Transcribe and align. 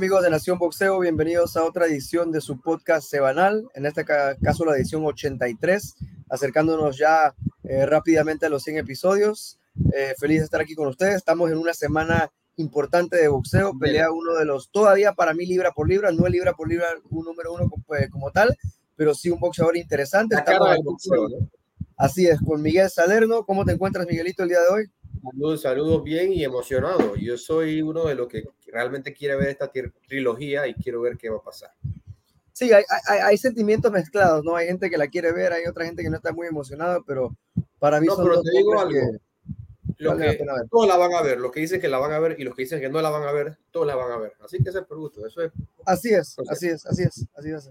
Amigos 0.00 0.22
de 0.22 0.30
Nación 0.30 0.58
Boxeo, 0.58 0.98
bienvenidos 0.98 1.58
a 1.58 1.64
otra 1.66 1.84
edición 1.84 2.32
de 2.32 2.40
su 2.40 2.58
podcast 2.58 3.06
semanal, 3.06 3.68
en 3.74 3.84
este 3.84 4.02
caso 4.06 4.64
la 4.64 4.74
edición 4.74 5.04
83, 5.04 5.94
acercándonos 6.30 6.96
ya 6.96 7.34
eh, 7.64 7.84
rápidamente 7.84 8.46
a 8.46 8.48
los 8.48 8.62
100 8.62 8.78
episodios. 8.78 9.58
Eh, 9.92 10.14
feliz 10.18 10.38
de 10.38 10.44
estar 10.46 10.62
aquí 10.62 10.74
con 10.74 10.88
ustedes, 10.88 11.16
estamos 11.16 11.50
en 11.50 11.58
una 11.58 11.74
semana 11.74 12.32
importante 12.56 13.18
de 13.18 13.28
boxeo, 13.28 13.78
pelea 13.78 14.10
uno 14.10 14.36
de 14.36 14.46
los, 14.46 14.70
todavía 14.70 15.12
para 15.12 15.34
mí 15.34 15.44
libra 15.44 15.72
por 15.72 15.86
libra, 15.86 16.10
no 16.12 16.24
es 16.24 16.32
libra 16.32 16.54
por 16.54 16.66
libra 16.66 16.86
un 17.10 17.26
número 17.26 17.52
uno 17.52 17.70
pues, 17.86 18.08
como 18.08 18.30
tal, 18.30 18.56
pero 18.96 19.14
sí 19.14 19.28
un 19.28 19.38
boxeador 19.38 19.76
interesante. 19.76 20.34
Así 21.98 22.26
es, 22.26 22.40
con 22.40 22.62
Miguel 22.62 22.88
Salerno. 22.88 23.44
¿Cómo 23.44 23.66
te 23.66 23.72
encuentras, 23.72 24.06
Miguelito, 24.06 24.44
el 24.44 24.48
día 24.48 24.60
de 24.62 24.68
hoy? 24.68 24.90
Saludos, 25.22 25.62
saludos 25.62 26.02
bien 26.02 26.32
y 26.32 26.44
emocionado. 26.44 27.14
Yo 27.16 27.36
soy 27.36 27.82
uno 27.82 28.04
de 28.04 28.14
los 28.14 28.28
que 28.28 28.44
realmente 28.66 29.12
quiere 29.12 29.36
ver 29.36 29.48
esta 29.48 29.70
trilogía 30.08 30.66
y 30.66 30.74
quiero 30.74 31.00
ver 31.02 31.16
qué 31.16 31.28
va 31.28 31.38
a 31.38 31.42
pasar. 31.42 31.70
Sí, 32.52 32.72
hay, 32.72 32.84
hay, 33.08 33.18
hay, 33.20 33.36
sentimientos 33.38 33.90
mezclados, 33.90 34.44
¿no? 34.44 34.54
Hay 34.54 34.66
gente 34.66 34.90
que 34.90 34.98
la 34.98 35.08
quiere 35.08 35.32
ver, 35.32 35.52
hay 35.52 35.64
otra 35.66 35.84
gente 35.86 36.02
que 36.02 36.10
no 36.10 36.16
está 36.16 36.32
muy 36.32 36.46
emocionada, 36.46 37.00
pero 37.06 37.34
para 37.78 38.00
mí 38.00 38.06
no, 38.06 38.16
pero 38.16 38.42
te 38.42 38.50
digo 38.50 38.78
algo. 38.78 38.98
todos 40.70 40.86
la 40.86 40.96
van 40.96 41.14
a 41.14 41.22
ver, 41.22 41.38
los 41.38 41.50
que 41.52 41.60
dicen 41.60 41.80
que 41.80 41.88
la 41.88 41.98
van 41.98 42.12
a 42.12 42.18
ver 42.18 42.38
y 42.38 42.44
los 42.44 42.54
que 42.54 42.62
dicen 42.62 42.80
que 42.80 42.90
no 42.90 43.00
la 43.00 43.10
van 43.10 43.22
a 43.22 43.32
ver, 43.32 43.56
todos 43.70 43.86
la 43.86 43.94
van 43.94 44.12
a 44.12 44.18
ver. 44.18 44.34
Así 44.40 44.62
que 44.62 44.68
ese 44.70 44.80
es 44.80 44.84
producto, 44.84 45.26
eso 45.26 45.42
es. 45.42 45.52
Así 45.86 46.10
es, 46.10 46.36
así 46.50 46.68
es, 46.68 46.84
así 46.86 47.02
es, 47.02 47.26
así 47.34 47.50
es. 47.50 47.70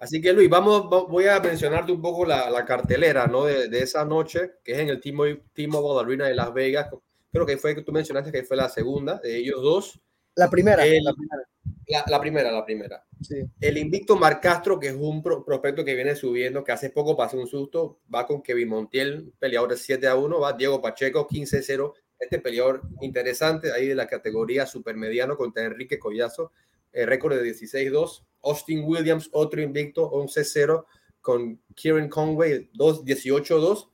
Así 0.00 0.18
que 0.22 0.32
Luis, 0.32 0.48
vamos, 0.48 0.88
voy 0.88 1.26
a 1.26 1.38
mencionarte 1.40 1.92
un 1.92 2.00
poco 2.00 2.24
la, 2.24 2.48
la 2.48 2.64
cartelera 2.64 3.26
¿no? 3.26 3.44
De, 3.44 3.68
de, 3.68 3.82
esa 3.82 4.02
noche, 4.02 4.52
que 4.64 4.72
es 4.72 4.78
en 4.78 4.88
el 4.88 4.98
T-Mobile 4.98 6.00
Arena 6.00 6.26
de 6.26 6.34
Las 6.34 6.54
Vegas. 6.54 6.88
Creo 7.30 7.44
que 7.44 7.58
fue 7.58 7.74
que 7.74 7.82
tú 7.82 7.92
mencionaste 7.92 8.32
que 8.32 8.42
fue 8.42 8.56
la 8.56 8.70
segunda 8.70 9.20
de 9.22 9.36
ellos 9.36 9.60
dos. 9.60 10.00
La 10.36 10.48
primera. 10.48 10.86
El, 10.86 11.04
la 11.04 11.12
primera. 11.12 11.42
La, 11.86 12.04
la, 12.06 12.18
primera, 12.18 12.50
la 12.50 12.64
primera. 12.64 13.04
Sí. 13.20 13.42
El 13.60 13.76
invicto 13.76 14.16
Mar 14.16 14.40
Castro, 14.40 14.80
que 14.80 14.88
es 14.88 14.96
un 14.98 15.22
pro, 15.22 15.44
prospecto 15.44 15.84
que 15.84 15.94
viene 15.94 16.14
subiendo, 16.16 16.64
que 16.64 16.72
hace 16.72 16.88
poco 16.88 17.14
pasó 17.14 17.36
un 17.36 17.46
susto, 17.46 18.00
va 18.12 18.26
con 18.26 18.42
Kevin 18.42 18.70
Montiel, 18.70 19.34
peleador 19.38 19.68
de 19.68 19.76
7 19.76 20.06
a 20.06 20.16
1, 20.16 20.40
va 20.40 20.54
Diego 20.54 20.80
Pacheco, 20.80 21.28
15-0. 21.28 21.92
Este 22.18 22.38
peleador 22.38 22.82
interesante 23.02 23.70
ahí 23.70 23.86
de 23.86 23.94
la 23.94 24.06
categoría 24.06 24.64
supermediano 24.64 25.36
contra 25.36 25.64
Enrique 25.64 25.98
Collazo, 25.98 26.52
el 26.92 27.06
récord 27.06 27.36
de 27.36 27.42
16-2. 27.42 28.24
Austin 28.42 28.82
Williams, 28.84 29.28
otro 29.32 29.60
invicto, 29.60 30.10
11-0, 30.10 30.84
con 31.20 31.60
Kieran 31.74 32.08
Conway, 32.08 32.70
18-2, 32.72 33.88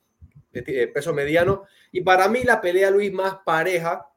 de 0.53 0.89
peso 0.89 1.13
mediano. 1.13 1.65
Y 1.93 2.03
para 2.03 2.29
mí 2.29 2.45
la 2.45 2.61
pelea, 2.61 2.91
Luis, 2.91 3.13
más 3.13 3.39
pareja 3.45 4.09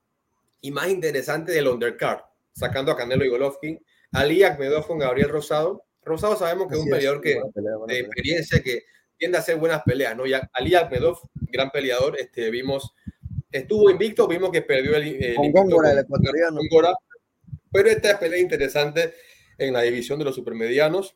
y 0.61 0.71
más 0.71 0.89
interesante 0.89 1.51
del 1.51 1.67
undercard, 1.67 2.21
sacando 2.53 2.91
a 2.91 2.97
Canelo 2.97 3.25
y 3.25 3.29
Golovkin. 3.29 3.83
Ali 4.11 4.43
Akmedov 4.43 4.87
con 4.87 4.99
Gabriel 4.99 5.29
Rosado. 5.29 5.83
Rosado 6.03 6.35
sabemos 6.35 6.67
que 6.67 6.75
es 6.75 6.81
un 6.81 6.89
peleador 6.89 7.21
que, 7.21 7.39
pelea, 7.53 7.73
de 7.87 7.99
experiencia 7.99 8.61
que 8.61 8.83
tiende 9.17 9.37
a 9.37 9.41
hacer 9.41 9.57
buenas 9.57 9.83
peleas, 9.83 10.15
¿no? 10.15 10.25
Ya 10.25 10.49
Ali 10.53 10.73
Akmedov, 10.75 11.19
gran 11.35 11.69
peleador, 11.69 12.17
este, 12.19 12.49
vimos, 12.49 12.95
estuvo 13.51 13.89
invicto, 13.89 14.27
vimos 14.27 14.49
que 14.49 14.61
perdió 14.61 14.95
el, 14.95 15.23
el 15.23 15.35
con 15.35 15.51
Góngora, 15.51 15.91
el 15.91 15.99
ecuatoriano. 15.99 16.57
Góngora, 16.57 16.95
pero 17.71 17.89
esta 17.89 18.19
pelea 18.19 18.39
interesante 18.39 19.13
en 19.57 19.73
la 19.73 19.81
división 19.81 20.19
de 20.19 20.25
los 20.25 20.35
supermedianos. 20.35 21.15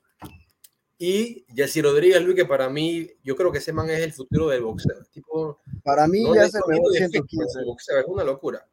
Y 0.97 1.45
Jesse 1.53 1.81
Rodríguez, 1.81 2.21
Luis, 2.21 2.35
que 2.35 2.45
para 2.45 2.69
mí, 2.69 3.09
yo 3.23 3.35
creo 3.35 3.51
que 3.51 3.57
ese 3.57 3.73
man 3.73 3.89
es 3.89 3.99
el 3.99 4.13
futuro 4.13 4.47
del 4.49 4.61
boxeo. 4.61 5.03
Tipo, 5.11 5.59
para 5.83 6.07
mí 6.07 6.23
no 6.23 6.35
ya 6.35 6.43
el 6.43 6.51
mejor 6.67 6.93
115. 6.93 7.63
Boxeo, 7.65 7.99
es 7.99 8.05
una 8.07 8.23
locura. 8.23 8.65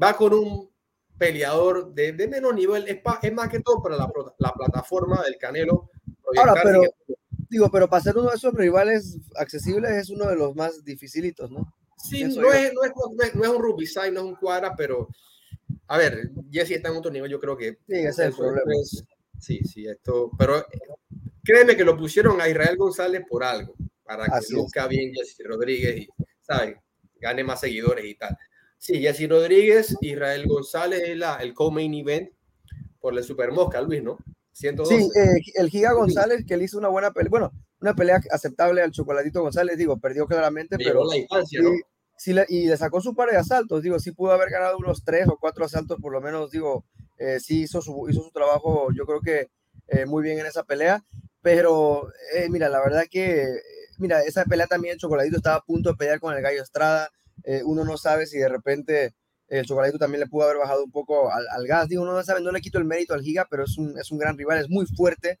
Va 0.00 0.16
con 0.16 0.34
un 0.34 0.70
peleador 1.16 1.92
de, 1.92 2.12
de 2.12 2.28
menos 2.28 2.54
nivel, 2.54 2.88
es, 2.88 3.00
pa, 3.00 3.20
es, 3.22 3.32
más 3.32 3.48
que 3.48 3.60
todo 3.60 3.82
para 3.82 3.96
la, 3.96 4.10
la 4.38 4.52
plataforma 4.52 5.22
del 5.22 5.36
Canelo. 5.36 5.90
Ahora, 6.36 6.54
pero, 6.62 6.82
digo, 7.48 7.70
pero 7.70 7.88
para 7.88 8.02
ser 8.02 8.16
uno 8.16 8.30
de 8.30 8.36
esos 8.36 8.54
rivales 8.54 9.18
accesibles 9.36 9.90
es 9.92 10.10
uno 10.10 10.26
de 10.26 10.36
los 10.36 10.54
más 10.56 10.82
dificilitos, 10.84 11.50
¿no? 11.50 11.74
Sí, 11.96 12.24
no 12.24 12.52
es, 12.52 12.72
no, 12.72 12.82
es, 12.84 12.92
no, 12.94 13.22
es, 13.22 13.34
no 13.34 13.44
es 13.44 13.50
un 13.50 13.62
Rubisai, 13.62 14.10
no 14.10 14.20
es 14.20 14.26
un 14.26 14.36
Cuadra, 14.36 14.74
pero 14.74 15.08
a 15.90 15.98
ver, 15.98 16.30
Jesse 16.52 16.70
está 16.70 16.88
en 16.88 16.96
otro 16.98 17.10
nivel, 17.10 17.28
yo 17.28 17.40
creo 17.40 17.56
que. 17.56 17.72
Sí, 17.72 17.96
ese 17.96 18.08
es 18.08 18.18
el 18.20 18.32
problema. 18.32 18.62
Es, 18.80 19.04
sí, 19.40 19.58
sí, 19.64 19.88
esto. 19.88 20.30
Pero 20.38 20.64
créeme 21.42 21.76
que 21.76 21.84
lo 21.84 21.96
pusieron 21.96 22.40
a 22.40 22.48
Israel 22.48 22.76
González 22.76 23.24
por 23.28 23.42
algo, 23.42 23.74
para 24.04 24.24
que 24.26 24.34
Así 24.34 24.54
luzca 24.54 24.86
bien 24.86 25.12
Jesse 25.12 25.42
Rodríguez 25.44 26.02
y, 26.02 26.08
¿sabes? 26.42 26.76
Gane 27.20 27.42
más 27.42 27.58
seguidores 27.58 28.04
y 28.04 28.14
tal. 28.14 28.38
Sí, 28.78 29.00
Jesse 29.00 29.28
Rodríguez, 29.28 29.96
Israel 30.00 30.46
González 30.46 31.02
es 31.02 31.16
la, 31.16 31.38
el 31.38 31.54
co-main 31.54 31.92
event 31.92 32.30
por 33.00 33.12
la 33.12 33.24
Super 33.24 33.50
Mosca, 33.50 33.82
Luis, 33.82 34.00
¿no? 34.00 34.16
112. 34.52 34.96
Sí, 34.96 35.08
eh, 35.18 35.42
el 35.56 35.70
Giga 35.70 35.92
González, 35.92 36.44
que 36.46 36.56
le 36.56 36.66
hizo 36.66 36.78
una 36.78 36.88
buena 36.88 37.10
pelea, 37.10 37.30
bueno, 37.30 37.52
una 37.80 37.94
pelea 37.96 38.20
aceptable 38.30 38.80
al 38.80 38.92
Chocolatito 38.92 39.42
González, 39.42 39.76
digo, 39.76 39.98
perdió 39.98 40.24
claramente, 40.28 40.76
Me 40.78 40.84
pero. 40.84 41.04
La 41.04 41.16
instancia, 41.16 41.60
¿no? 41.62 41.70
Y 42.26 42.66
le 42.66 42.76
sacó 42.76 43.00
su 43.00 43.14
par 43.14 43.30
de 43.30 43.38
asaltos, 43.38 43.82
digo, 43.82 43.98
sí 43.98 44.12
pudo 44.12 44.32
haber 44.32 44.50
ganado 44.50 44.76
unos 44.78 45.02
tres 45.04 45.26
o 45.28 45.38
cuatro 45.40 45.64
asaltos, 45.64 45.98
por 46.00 46.12
lo 46.12 46.20
menos, 46.20 46.50
digo, 46.50 46.84
eh, 47.18 47.38
sí 47.40 47.62
hizo 47.62 47.80
su, 47.80 48.08
hizo 48.08 48.22
su 48.22 48.30
trabajo, 48.30 48.88
yo 48.94 49.06
creo 49.06 49.20
que 49.20 49.48
eh, 49.88 50.06
muy 50.06 50.22
bien 50.22 50.38
en 50.38 50.46
esa 50.46 50.62
pelea, 50.62 51.04
pero 51.42 52.08
eh, 52.34 52.48
mira, 52.48 52.68
la 52.68 52.80
verdad 52.80 53.04
que, 53.10 53.44
mira, 53.98 54.22
esa 54.22 54.44
pelea 54.44 54.66
también, 54.66 54.98
Chocoladito 54.98 55.36
estaba 55.36 55.56
a 55.56 55.64
punto 55.64 55.90
de 55.90 55.96
pelear 55.96 56.20
con 56.20 56.34
el 56.34 56.42
Gallo 56.42 56.62
Estrada, 56.62 57.08
eh, 57.42 57.62
uno 57.64 57.84
no 57.84 57.96
sabe 57.96 58.26
si 58.26 58.38
de 58.38 58.48
repente 58.48 59.14
el 59.48 59.64
Chocoladito 59.64 59.98
también 59.98 60.20
le 60.20 60.28
pudo 60.28 60.44
haber 60.44 60.58
bajado 60.58 60.84
un 60.84 60.92
poco 60.92 61.32
al, 61.32 61.48
al, 61.48 61.66
gas, 61.66 61.88
digo, 61.88 62.02
uno 62.02 62.12
no 62.12 62.22
sabe, 62.22 62.40
no 62.40 62.52
le 62.52 62.60
quito 62.60 62.78
el 62.78 62.84
mérito 62.84 63.14
al 63.14 63.22
Giga, 63.22 63.48
pero 63.50 63.64
es 63.64 63.76
un, 63.78 63.98
es 63.98 64.12
un 64.12 64.18
gran 64.18 64.38
rival, 64.38 64.58
es 64.58 64.68
muy 64.68 64.86
fuerte, 64.86 65.38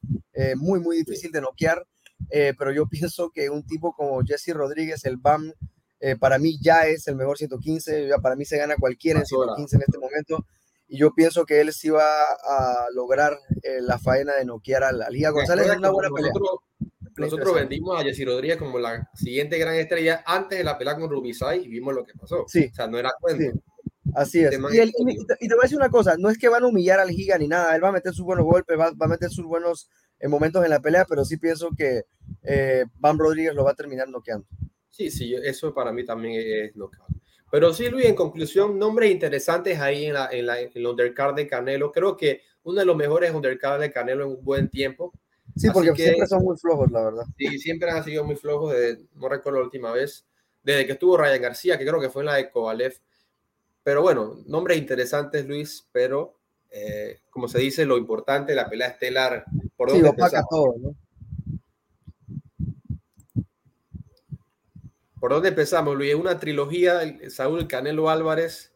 muy, 0.56 0.80
muy 0.80 0.96
difícil 0.96 1.30
de 1.30 1.42
noquear, 1.42 1.86
pero 2.28 2.72
yo 2.72 2.86
pienso 2.90 3.30
que 3.30 3.50
un 3.50 3.64
tipo 3.64 3.92
como 3.92 4.24
Jesse 4.24 4.52
Rodríguez, 4.52 5.04
el 5.04 5.16
BAM, 5.16 5.52
eh, 6.00 6.16
para 6.16 6.38
mí 6.38 6.58
ya 6.60 6.86
es 6.86 7.06
el 7.08 7.16
mejor 7.16 7.38
115, 7.38 8.08
ya 8.08 8.18
para 8.18 8.36
mí 8.36 8.44
se 8.44 8.56
gana 8.56 8.76
cualquiera 8.76 9.20
en 9.20 9.26
115 9.26 9.76
en 9.76 9.82
este 9.82 9.98
momento, 9.98 10.46
y 10.88 10.98
yo 10.98 11.12
pienso 11.14 11.46
que 11.46 11.60
él 11.60 11.72
sí 11.72 11.88
va 11.88 12.02
a 12.02 12.86
lograr 12.94 13.38
eh, 13.62 13.80
la 13.80 13.98
faena 13.98 14.34
de 14.34 14.44
noquear 14.44 14.82
a 14.82 14.92
la 14.92 15.08
Liga 15.08 15.30
González. 15.30 15.66
Es 15.66 15.76
una 15.76 15.90
buena 15.90 16.10
pelea. 16.10 16.32
Nosotros, 16.32 16.60
nosotros 17.16 17.54
vendimos 17.54 18.00
a 18.00 18.02
Jesse 18.02 18.24
Rodríguez 18.26 18.56
como 18.56 18.78
la 18.78 19.08
siguiente 19.14 19.56
gran 19.58 19.76
estrella 19.76 20.24
antes 20.26 20.58
de 20.58 20.64
la 20.64 20.76
pelea 20.76 20.96
con 20.96 21.08
Rubisai 21.08 21.64
y 21.64 21.68
vimos 21.68 21.94
lo 21.94 22.04
que 22.04 22.14
pasó. 22.14 22.44
Sí. 22.48 22.68
O 22.72 22.74
sea, 22.74 22.88
no 22.88 22.98
era 22.98 23.12
cuento. 23.20 23.52
Sí. 23.52 23.60
Así 24.14 24.40
es. 24.40 24.52
Y, 24.52 24.78
y, 24.78 25.18
y, 25.40 25.48
te 25.48 25.54
voy 25.54 25.60
a 25.60 25.62
decir 25.62 25.78
una 25.78 25.90
cosa, 25.90 26.16
no 26.18 26.30
es 26.30 26.38
que 26.38 26.48
van 26.48 26.64
a 26.64 26.66
humillar 26.66 26.98
al 26.98 27.10
Giga 27.10 27.38
ni 27.38 27.46
nada, 27.46 27.76
él 27.76 27.84
va 27.84 27.90
a 27.90 27.92
meter 27.92 28.12
sus 28.12 28.24
buenos 28.24 28.44
golpes, 28.44 28.76
va, 28.76 28.90
va 28.90 29.06
a 29.06 29.08
meter 29.08 29.30
sus 29.30 29.44
buenos 29.44 29.88
eh, 30.18 30.28
momentos 30.28 30.64
en 30.64 30.70
la 30.70 30.80
pelea, 30.80 31.04
pero 31.08 31.24
sí 31.24 31.36
pienso 31.36 31.70
que 31.76 32.04
eh, 32.42 32.84
Bam 32.98 33.18
Rodríguez 33.18 33.54
lo 33.54 33.64
va 33.64 33.72
a 33.72 33.74
terminar 33.74 34.08
noqueando. 34.08 34.46
Sí, 35.00 35.10
sí, 35.10 35.34
eso 35.34 35.72
para 35.72 35.92
mí 35.92 36.04
también 36.04 36.34
es 36.38 36.76
local. 36.76 37.06
Pero 37.50 37.72
sí, 37.72 37.88
Luis, 37.88 38.04
en 38.04 38.14
conclusión, 38.14 38.78
nombres 38.78 39.10
interesantes 39.10 39.80
ahí 39.80 40.04
en, 40.04 40.12
la, 40.12 40.28
en, 40.30 40.44
la, 40.44 40.60
en 40.60 40.70
el 40.74 40.86
undercard 40.86 41.34
de 41.34 41.46
Canelo. 41.46 41.90
Creo 41.90 42.18
que 42.18 42.42
uno 42.64 42.80
de 42.80 42.84
los 42.84 42.94
mejores 42.94 43.32
undercards 43.32 43.80
de 43.80 43.90
Canelo 43.90 44.24
en 44.24 44.32
un 44.32 44.44
buen 44.44 44.68
tiempo. 44.68 45.14
Sí, 45.56 45.68
Así 45.68 45.70
porque 45.72 45.94
que, 45.94 46.02
siempre 46.02 46.26
son 46.26 46.44
muy 46.44 46.54
flojos, 46.58 46.90
la 46.90 47.02
verdad. 47.02 47.22
Sí, 47.38 47.58
siempre 47.58 47.90
han 47.90 48.04
sido 48.04 48.24
muy 48.24 48.36
flojos. 48.36 48.74
Desde, 48.74 49.06
no 49.14 49.30
recuerdo 49.30 49.60
la 49.60 49.64
última 49.64 49.90
vez, 49.90 50.26
desde 50.62 50.84
que 50.84 50.92
estuvo 50.92 51.16
Ryan 51.16 51.40
García, 51.40 51.78
que 51.78 51.86
creo 51.86 51.98
que 51.98 52.10
fue 52.10 52.20
en 52.20 52.26
la 52.26 52.34
de 52.34 52.50
Kovalev. 52.50 53.00
Pero 53.82 54.02
bueno, 54.02 54.36
nombres 54.48 54.76
interesantes, 54.76 55.46
Luis, 55.46 55.88
pero 55.92 56.36
eh, 56.70 57.20
como 57.30 57.48
se 57.48 57.58
dice, 57.58 57.86
lo 57.86 57.96
importante, 57.96 58.54
la 58.54 58.68
pelea 58.68 58.88
estelar. 58.88 59.46
¿Por 59.78 59.92
sí, 59.92 60.02
opaca 60.02 60.44
todo, 60.50 60.74
¿no? 60.78 60.94
¿Por 65.20 65.32
dónde 65.32 65.50
empezamos, 65.50 65.94
Luis? 65.96 66.14
Una 66.14 66.40
trilogía, 66.40 67.00
Saúl 67.28 67.68
Canelo 67.68 68.08
Álvarez 68.08 68.72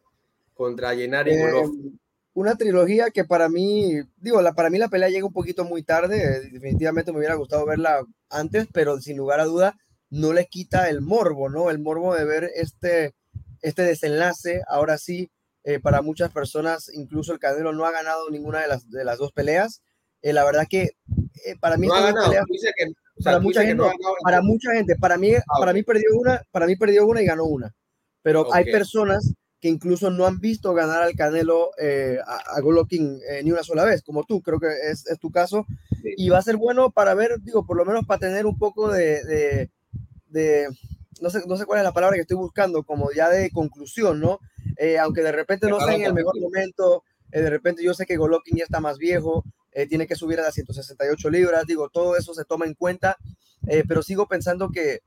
contra 0.52 0.94
Yenari 0.94 1.32
eh, 1.32 1.40
Golovkin. 1.40 2.00
Una 2.34 2.54
trilogía 2.56 3.10
que 3.10 3.24
para 3.24 3.48
mí, 3.48 4.00
digo, 4.16 4.42
la, 4.42 4.52
para 4.52 4.68
mí 4.68 4.76
la 4.76 4.88
pelea 4.88 5.08
llega 5.08 5.26
un 5.26 5.32
poquito 5.32 5.64
muy 5.64 5.82
tarde, 5.82 6.50
definitivamente 6.50 7.12
me 7.12 7.18
hubiera 7.18 7.36
gustado 7.36 7.64
verla 7.64 8.04
antes, 8.28 8.66
pero 8.72 9.00
sin 9.00 9.16
lugar 9.16 9.40
a 9.40 9.44
duda 9.44 9.78
no 10.10 10.32
le 10.32 10.46
quita 10.46 10.90
el 10.90 11.00
morbo, 11.00 11.48
¿no? 11.48 11.70
El 11.70 11.78
morbo 11.78 12.14
de 12.14 12.24
ver 12.24 12.50
este, 12.54 13.14
este 13.62 13.82
desenlace, 13.82 14.62
ahora 14.66 14.98
sí, 14.98 15.30
eh, 15.62 15.80
para 15.80 16.02
muchas 16.02 16.30
personas, 16.30 16.90
incluso 16.92 17.32
el 17.32 17.38
Canelo 17.38 17.72
no 17.72 17.86
ha 17.86 17.92
ganado 17.92 18.28
ninguna 18.30 18.60
de 18.60 18.68
las, 18.68 18.90
de 18.90 19.04
las 19.04 19.18
dos 19.18 19.32
peleas. 19.32 19.82
Eh, 20.20 20.32
la 20.32 20.44
verdad 20.44 20.66
que 20.68 20.90
eh, 21.46 21.56
para 21.58 21.76
mí... 21.76 21.86
No 21.86 21.94
ha 21.94 22.02
ganado, 22.02 22.26
pelea, 22.26 22.44
dice 22.48 22.72
que 22.76 22.92
o 23.16 23.22
sea, 23.22 23.32
para, 23.32 23.40
mucha 23.40 23.62
gente, 23.62 23.82
no 23.82 23.92
para 24.22 24.42
mucha 24.42 24.72
gente, 24.72 24.96
para 24.96 25.16
mí, 25.16 25.34
ah, 25.34 25.42
para 25.58 25.72
mí 25.72 25.82
perdió 25.82 26.08
una, 26.14 26.42
para 26.50 26.66
mí 26.66 26.76
perdió 26.76 27.06
una 27.06 27.22
y 27.22 27.26
ganó 27.26 27.44
una. 27.44 27.74
Pero 28.22 28.42
okay. 28.42 28.52
hay 28.54 28.72
personas 28.72 29.34
que 29.60 29.68
incluso 29.68 30.10
no 30.10 30.26
han 30.26 30.40
visto 30.40 30.74
ganar 30.74 31.02
al 31.02 31.14
Canelo 31.14 31.70
eh, 31.80 32.18
a, 32.26 32.56
a, 32.56 32.60
Golovkin 32.60 33.18
eh, 33.28 33.42
ni 33.42 33.50
una 33.50 33.62
sola 33.62 33.84
vez, 33.84 34.02
como 34.02 34.24
tú, 34.24 34.42
creo 34.42 34.60
que 34.60 34.68
es, 34.90 35.06
es 35.06 35.18
tu 35.18 35.30
caso. 35.30 35.64
Sí. 36.02 36.14
Y 36.16 36.28
va 36.28 36.38
a 36.38 36.42
ser 36.42 36.56
bueno 36.56 36.90
para 36.90 37.14
ver, 37.14 37.40
digo, 37.40 37.64
por 37.64 37.76
lo 37.76 37.84
menos 37.84 38.04
para 38.04 38.20
tener 38.20 38.46
un 38.46 38.58
poco 38.58 38.92
de, 38.92 39.24
de, 39.24 39.70
de 40.26 40.68
no, 41.20 41.30
sé, 41.30 41.42
no 41.46 41.56
sé 41.56 41.64
cuál 41.64 41.78
es 41.78 41.84
la 41.84 41.92
palabra 41.92 42.16
que 42.16 42.22
estoy 42.22 42.36
buscando, 42.36 42.82
como 42.82 43.10
ya 43.12 43.30
de 43.30 43.50
conclusión, 43.50 44.20
¿no? 44.20 44.40
Eh, 44.76 44.98
aunque 44.98 45.22
de 45.22 45.32
repente 45.32 45.68
no 45.68 45.80
sea 45.80 45.94
en 45.94 46.02
el 46.02 46.14
mejor 46.14 46.38
momento, 46.40 47.04
de 47.30 47.48
repente 47.48 47.82
yo 47.82 47.94
sé 47.94 48.06
que 48.06 48.16
Golovkin 48.16 48.58
ya 48.58 48.64
está 48.64 48.80
más 48.80 48.98
viejo, 48.98 49.44
tiene 49.88 50.06
que 50.06 50.16
subir 50.16 50.38
a 50.40 50.42
las 50.42 50.54
168 50.54 51.30
libras, 51.30 51.64
digo, 51.66 51.88
todo 51.88 52.16
eso 52.16 52.34
se 52.34 52.44
toma 52.44 52.66
en 52.66 52.74
cuenta, 52.74 53.16
pero 53.88 54.02
sigo 54.02 54.28
pensando 54.28 54.70
que 54.70 55.00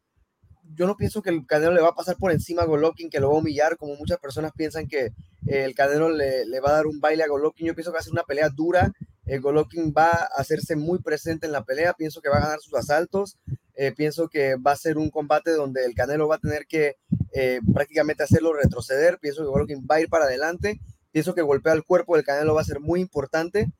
yo 0.76 0.86
no 0.86 0.98
pienso 0.98 1.22
que 1.22 1.30
el 1.30 1.46
Canelo 1.46 1.74
le 1.74 1.82
va 1.82 1.90
a 1.90 1.96
pasar 1.96 2.18
por 2.18 2.32
encima 2.32 2.64
a 2.64 2.66
Golovkin, 2.66 3.10
que 3.10 3.20
lo 3.20 3.30
va 3.30 3.36
a 3.36 3.40
humillar, 3.40 3.78
como 3.78 3.96
muchas 3.96 4.20
personas 4.20 4.52
piensan 4.56 4.88
que 4.88 5.14
el 5.46 5.74
Canelo 5.76 6.10
le, 6.10 6.46
le, 6.46 6.60
va 6.60 6.70
a 6.70 6.74
dar 6.74 6.88
un 6.88 7.00
baile 7.00 7.24
a 7.24 7.28
Golovkin. 7.28 7.68
Yo 7.68 7.76
pienso 7.76 7.92
que 7.92 7.96
va 7.96 8.00
a 8.00 8.04
ser 8.04 8.14
una 8.14 8.24
pelea 8.24 8.50
dura. 8.50 8.92
El 9.26 9.42
Golovkin 9.42 9.94
va 9.96 10.10
a 10.10 10.28
hacerse 10.38 10.76
muy 10.76 11.00
presente 11.00 11.46
en 11.46 11.54
la 11.54 11.64
pelea. 11.64 11.94
Pienso 11.94 12.22
que 12.22 12.30
va 12.30 12.38
a 12.38 12.42
ganar 12.42 12.60
sus 12.60 12.74
asaltos. 12.76 13.38
Eh, 13.76 13.94
pienso 13.96 14.28
que 14.28 14.56
va 14.56 14.72
a 14.72 14.76
ser 14.76 14.98
un 14.98 15.10
combate 15.10 15.52
donde 15.52 15.86
el 15.86 15.94
Canelo 15.94 16.28
va 16.28 16.36
a 16.36 16.40
tener 16.40 16.66
que 16.66 16.96
eh, 17.34 17.60
prácticamente 17.74 18.24
hacerlo 18.24 18.54
retroceder. 18.54 19.20
Pienso 19.20 19.44
que 19.44 19.50
Golovkin 19.50 19.88
va 19.90 19.96
a 19.96 20.02
ir 20.02 20.10
para 20.10 20.26
adelante. 20.26 20.80
Pienso 21.12 21.34
que 21.34 21.42
golpea 21.42 21.74
el 21.74 21.84
cuerpo 21.84 22.16
del 22.16 22.26
Canelo 22.26 22.56
va 22.56 22.62
a 22.62 22.66
ser 22.66 22.80
muy 22.80 23.00
importante. 23.00 23.72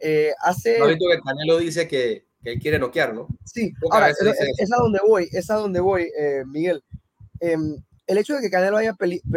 Eh, 0.00 0.32
hace... 0.40 0.78
No, 0.78 0.86
el 0.88 0.98
Canelo 1.24 1.58
dice 1.58 1.88
que 1.88 2.26
que 2.44 2.52
él 2.52 2.60
quiere 2.60 2.78
noquear, 2.78 3.14
¿no? 3.14 3.26
Sí, 3.44 3.72
ahora, 3.90 4.10
es, 4.10 4.18
es, 4.20 4.72
a 4.72 4.76
donde 4.76 5.00
voy, 5.00 5.28
es 5.32 5.50
a 5.50 5.54
donde 5.54 5.80
voy, 5.80 6.10
eh, 6.16 6.44
Miguel. 6.46 6.84
Em, 7.40 7.82
el 8.06 8.18
hecho 8.18 8.34
de 8.34 8.42
que 8.42 8.50
Canelo 8.50 8.76
haya 8.76 8.94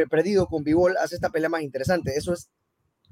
perdido 0.09 0.45
con 0.47 0.63
Bivol 0.63 0.97
hace 0.97 1.15
esta 1.15 1.29
pelea 1.29 1.47
más 1.47 1.61
interesante. 1.61 2.15
Eso 2.17 2.33
es 2.33 2.49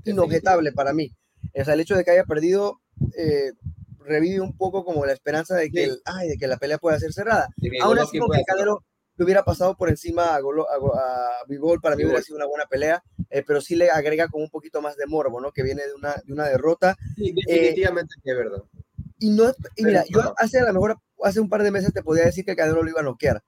inobjetable 0.03 0.73
para 0.73 0.93
mí. 0.93 1.15
O 1.53 1.63
sea, 1.63 1.75
el 1.75 1.79
hecho 1.79 1.95
de 1.95 2.03
que 2.03 2.11
haya 2.11 2.25
perdido 2.25 2.81
eh, 3.17 3.53
revive 3.99 4.41
un 4.41 4.57
poco 4.57 4.83
como 4.83 5.05
la 5.05 5.13
esperanza 5.13 5.55
de 5.55 5.71
que, 5.71 5.95
ay, 6.03 6.27
de 6.27 6.37
que 6.37 6.47
la 6.47 6.57
pelea 6.57 6.77
pueda 6.77 6.99
ser 6.99 7.13
cerrada. 7.13 7.47
Aún 7.81 7.97
así, 7.97 8.19
que 8.19 8.43
Canelo 8.45 8.83
le 9.15 9.23
hubiera 9.23 9.45
pasado 9.45 9.77
por 9.77 9.87
encima 9.89 10.35
a, 10.35 10.39
a, 10.39 11.45
Bivol, 11.47 11.79
para 11.79 11.95
mí 11.95 12.03
hubiera 12.03 12.21
sido 12.21 12.35
una 12.35 12.47
buena 12.47 12.65
pelea, 12.65 13.01
eh, 13.29 13.43
pero 13.45 13.61
sí 13.61 13.75
le 13.75 13.89
agrega 13.89 14.27
como 14.27 14.43
un 14.43 14.49
poquito 14.49 14.81
más 14.81 14.95
de 14.97 15.05
morbo, 15.05 15.41
¿no? 15.41 15.51
Que 15.51 15.63
viene 15.63 15.83
de 15.85 15.93
una, 15.93 16.15
de 16.25 16.33
una 16.33 16.47
derrota. 16.47 16.95
Sí, 17.15 17.33
definitivamente 17.45 18.15
es 18.23 18.35
verdad. 18.35 18.63
Y, 19.19 19.29
no, 19.29 19.53
y 19.75 19.85
mira, 19.85 20.03
yo 20.09 20.33
hace 20.37 20.59
a 20.59 20.65
lo 20.65 20.73
mejor 20.73 20.97
hace 21.23 21.39
un 21.39 21.49
par 21.49 21.63
de 21.63 21.71
meses 21.71 21.93
te 21.93 22.03
podía 22.03 22.25
decir 22.25 22.45
que 22.45 22.55
Canelo 22.55 22.83
lo 22.83 22.89
iba 22.89 22.99
a 22.99 23.03
noquear, 23.03 23.43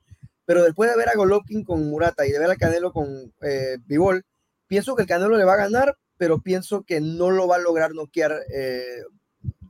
pero 0.46 0.64
después 0.64 0.90
de 0.90 0.98
ver 0.98 1.10
a 1.10 1.16
Golovkin 1.16 1.64
con 1.64 1.88
Murata 1.90 2.26
y 2.26 2.32
de 2.32 2.40
ver 2.40 2.50
a 2.50 2.56
Canelo 2.56 2.94
con 2.94 3.34
eh, 3.42 3.78
Bivol, 3.86 4.26
pienso 4.68 4.96
que 4.96 5.02
el 5.04 5.08
Canelo 5.08 5.38
le 5.38 5.44
va 5.44 5.54
a 5.54 5.58
ganar, 5.58 5.98
pero 6.18 6.42
pienso 6.42 6.84
que 6.84 7.02
no 7.02 7.32
lo 7.32 7.48
va 7.48 7.58
a 7.58 7.60
lograr 7.60 7.94
noquear 7.94 8.40
eh, 8.54 9.04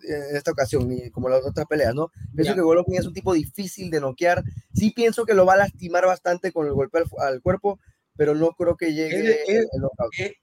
en 0.04 0.36
esta 0.36 0.52
ocasión, 0.52 0.88
ni 0.88 1.10
como 1.12 1.30
las 1.30 1.46
otras 1.46 1.66
peleas, 1.68 1.94
¿no? 1.94 2.12
Pienso 2.36 2.56
que 2.56 2.62
Golovkin 2.62 2.96
es 2.96 3.06
un 3.06 3.14
tipo 3.14 3.34
difícil 3.34 3.90
de 3.90 4.00
noquear. 4.00 4.44
Sí 4.74 4.92
pienso 4.92 5.26
que 5.26 5.34
lo 5.34 5.46
va 5.46 5.54
a 5.54 5.58
lastimar 5.58 6.06
bastante 6.06 6.52
con 6.52 6.68
el 6.68 6.74
golpe 6.74 7.04
al, 7.20 7.42
cuerpo, 7.42 7.80
pero 8.18 8.36
no 8.36 8.52
creo 8.52 8.76
que 8.76 8.94
llegue 8.94 9.66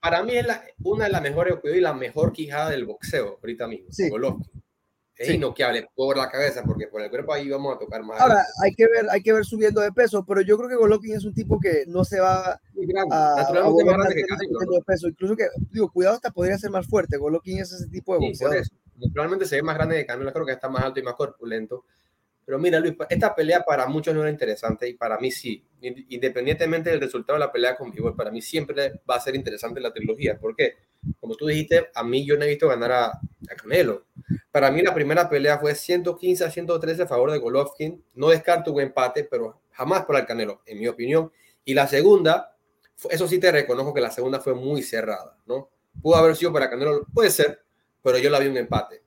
Para 0.00 0.22
mí 0.22 0.36
es 0.36 0.46
una 0.82 1.06
de 1.06 1.10
las 1.10 1.22
mejores 1.22 1.56
y 1.64 1.80
la 1.80 1.92
mejor 1.92 2.32
quijada 2.32 2.70
del 2.70 2.84
boxeo 2.84 3.38
ahorita 3.42 3.66
mismo, 3.66 3.88
sí. 3.90 4.08
Golovkin 4.08 4.64
es 5.16 5.28
sí. 5.28 5.34
inoqueable 5.34 5.88
por 5.94 6.16
la 6.16 6.28
cabeza, 6.28 6.64
porque 6.64 6.88
por 6.88 7.00
el 7.00 7.08
cuerpo 7.08 7.32
ahí 7.32 7.48
vamos 7.48 7.76
a 7.76 7.78
tocar 7.78 8.02
más. 8.02 8.20
Ahora, 8.20 8.44
hay 8.62 8.74
que 8.74 8.84
ver, 8.86 9.06
hay 9.10 9.22
que 9.22 9.32
ver 9.32 9.44
subiendo 9.44 9.80
de 9.80 9.92
peso, 9.92 10.24
pero 10.26 10.40
yo 10.40 10.56
creo 10.56 10.68
que 10.68 10.74
Golovkin 10.74 11.14
es 11.14 11.24
un 11.24 11.34
tipo 11.34 11.60
que 11.60 11.84
no 11.86 12.04
se 12.04 12.18
va 12.18 12.52
a, 12.52 12.60
naturalmente 13.36 13.84
más 13.84 13.96
grande 13.96 14.14
que 14.16 14.22
de 14.22 14.82
peso. 14.84 15.08
Incluso 15.08 15.36
que, 15.36 15.46
digo, 15.70 15.90
cuidado, 15.92 16.16
hasta 16.16 16.32
podría 16.32 16.58
ser 16.58 16.70
más 16.70 16.88
fuerte. 16.88 17.16
Golovkin 17.16 17.60
es 17.60 17.72
ese 17.72 17.88
tipo 17.88 18.14
de 18.14 18.26
boxeador. 18.26 18.64
Naturalmente 18.96 19.44
se 19.44 19.56
ve 19.56 19.62
más 19.62 19.76
grande 19.76 19.96
que 19.96 20.06
Canelo, 20.06 20.32
creo 20.32 20.46
que 20.46 20.52
está 20.52 20.68
más 20.68 20.82
alto 20.82 20.98
y 20.98 21.04
más 21.04 21.14
corpulento. 21.14 21.84
Pero 22.44 22.58
mira, 22.58 22.78
Luis, 22.78 22.94
esta 23.08 23.34
pelea 23.34 23.64
para 23.64 23.86
muchos 23.86 24.14
no 24.14 24.20
era 24.20 24.30
interesante 24.30 24.88
y 24.88 24.94
para 24.94 25.18
mí 25.18 25.30
sí. 25.30 25.64
Independientemente 25.80 26.90
del 26.90 27.00
resultado 27.00 27.38
de 27.38 27.44
la 27.44 27.52
pelea 27.52 27.76
con 27.76 27.90
Bivol, 27.90 28.14
para 28.14 28.30
mí 28.30 28.42
siempre 28.42 29.00
va 29.08 29.16
a 29.16 29.20
ser 29.20 29.34
interesante 29.34 29.80
la 29.80 29.92
trilogía. 29.92 30.38
¿Por 30.38 30.54
qué? 30.54 30.74
Como 31.20 31.34
tú 31.34 31.46
dijiste, 31.46 31.90
a 31.94 32.02
mí 32.02 32.24
yo 32.24 32.36
no 32.36 32.44
he 32.44 32.48
visto 32.48 32.68
ganar 32.68 32.92
a, 32.92 33.06
a 33.06 33.56
Canelo. 33.56 34.06
Para 34.50 34.70
mí 34.70 34.82
la 34.82 34.94
primera 34.94 35.28
pelea 35.28 35.58
fue 35.58 35.74
115 35.74 36.44
a 36.44 36.50
113 36.50 37.02
a 37.02 37.06
favor 37.06 37.30
de 37.30 37.38
Golovkin. 37.38 38.02
No 38.14 38.28
descarto 38.28 38.72
un 38.72 38.80
empate, 38.80 39.24
pero 39.24 39.60
jamás 39.72 40.04
por 40.04 40.16
el 40.16 40.26
Canelo, 40.26 40.62
en 40.66 40.78
mi 40.78 40.86
opinión. 40.86 41.30
Y 41.64 41.74
la 41.74 41.86
segunda, 41.86 42.56
eso 43.10 43.26
sí 43.26 43.38
te 43.38 43.50
reconozco 43.50 43.94
que 43.94 44.00
la 44.00 44.10
segunda 44.10 44.40
fue 44.40 44.54
muy 44.54 44.82
cerrada, 44.82 45.38
¿no? 45.46 45.70
Pudo 46.02 46.16
haber 46.16 46.36
sido 46.36 46.52
para 46.52 46.68
Canelo, 46.70 47.06
puede 47.12 47.30
ser, 47.30 47.62
pero 48.02 48.18
yo 48.18 48.30
la 48.30 48.38
vi 48.38 48.48
un 48.48 48.56
empate. 48.56 49.02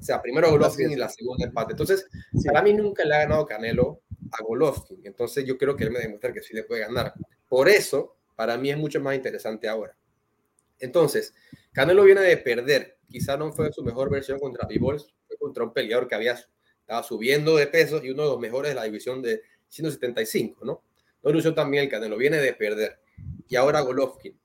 O 0.00 0.02
sea, 0.02 0.22
primero 0.22 0.50
Golovkin 0.50 0.90
y 0.90 0.96
la 0.96 1.10
segunda 1.10 1.44
empate. 1.44 1.74
Entonces, 1.74 2.06
para 2.46 2.62
mí 2.62 2.72
nunca 2.72 3.04
le 3.04 3.14
ha 3.14 3.18
ganado 3.18 3.44
Canelo 3.44 4.00
a 4.32 4.42
Golovkin. 4.42 5.00
Entonces, 5.04 5.44
yo 5.44 5.58
creo 5.58 5.76
que 5.76 5.84
él 5.84 5.90
me 5.90 5.98
demuestra 5.98 6.32
que 6.32 6.40
sí 6.40 6.54
le 6.54 6.64
puede 6.64 6.80
ganar. 6.80 7.12
Por 7.48 7.68
eso, 7.68 8.16
para 8.34 8.56
mí 8.56 8.70
es 8.70 8.78
mucho 8.78 8.98
más 9.00 9.14
interesante 9.14 9.68
ahora. 9.68 9.94
Entonces, 10.78 11.34
Canelo 11.72 12.02
viene 12.04 12.22
de 12.22 12.38
perder. 12.38 12.96
Quizá 13.08 13.36
no 13.36 13.52
fue 13.52 13.70
su 13.72 13.84
mejor 13.84 14.08
versión 14.10 14.38
contra 14.38 14.66
Bivol, 14.66 15.00
fue 15.26 15.36
contra 15.36 15.64
un 15.64 15.72
peleador 15.74 16.08
que 16.08 16.14
había 16.14 16.38
estaba 16.80 17.02
subiendo 17.02 17.56
de 17.56 17.66
peso 17.66 18.02
y 18.02 18.10
uno 18.10 18.22
de 18.22 18.28
los 18.30 18.40
mejores 18.40 18.70
de 18.70 18.74
la 18.74 18.84
división 18.84 19.20
de 19.22 19.42
175, 19.68 20.64
¿no? 20.64 20.82
No 21.22 21.30
lució 21.30 21.54
también 21.54 21.84
el 21.84 21.90
Canelo, 21.90 22.16
viene 22.16 22.38
de 22.38 22.54
perder. 22.54 23.00
Y 23.46 23.56
ahora 23.56 23.80
Golovkin. 23.80 24.40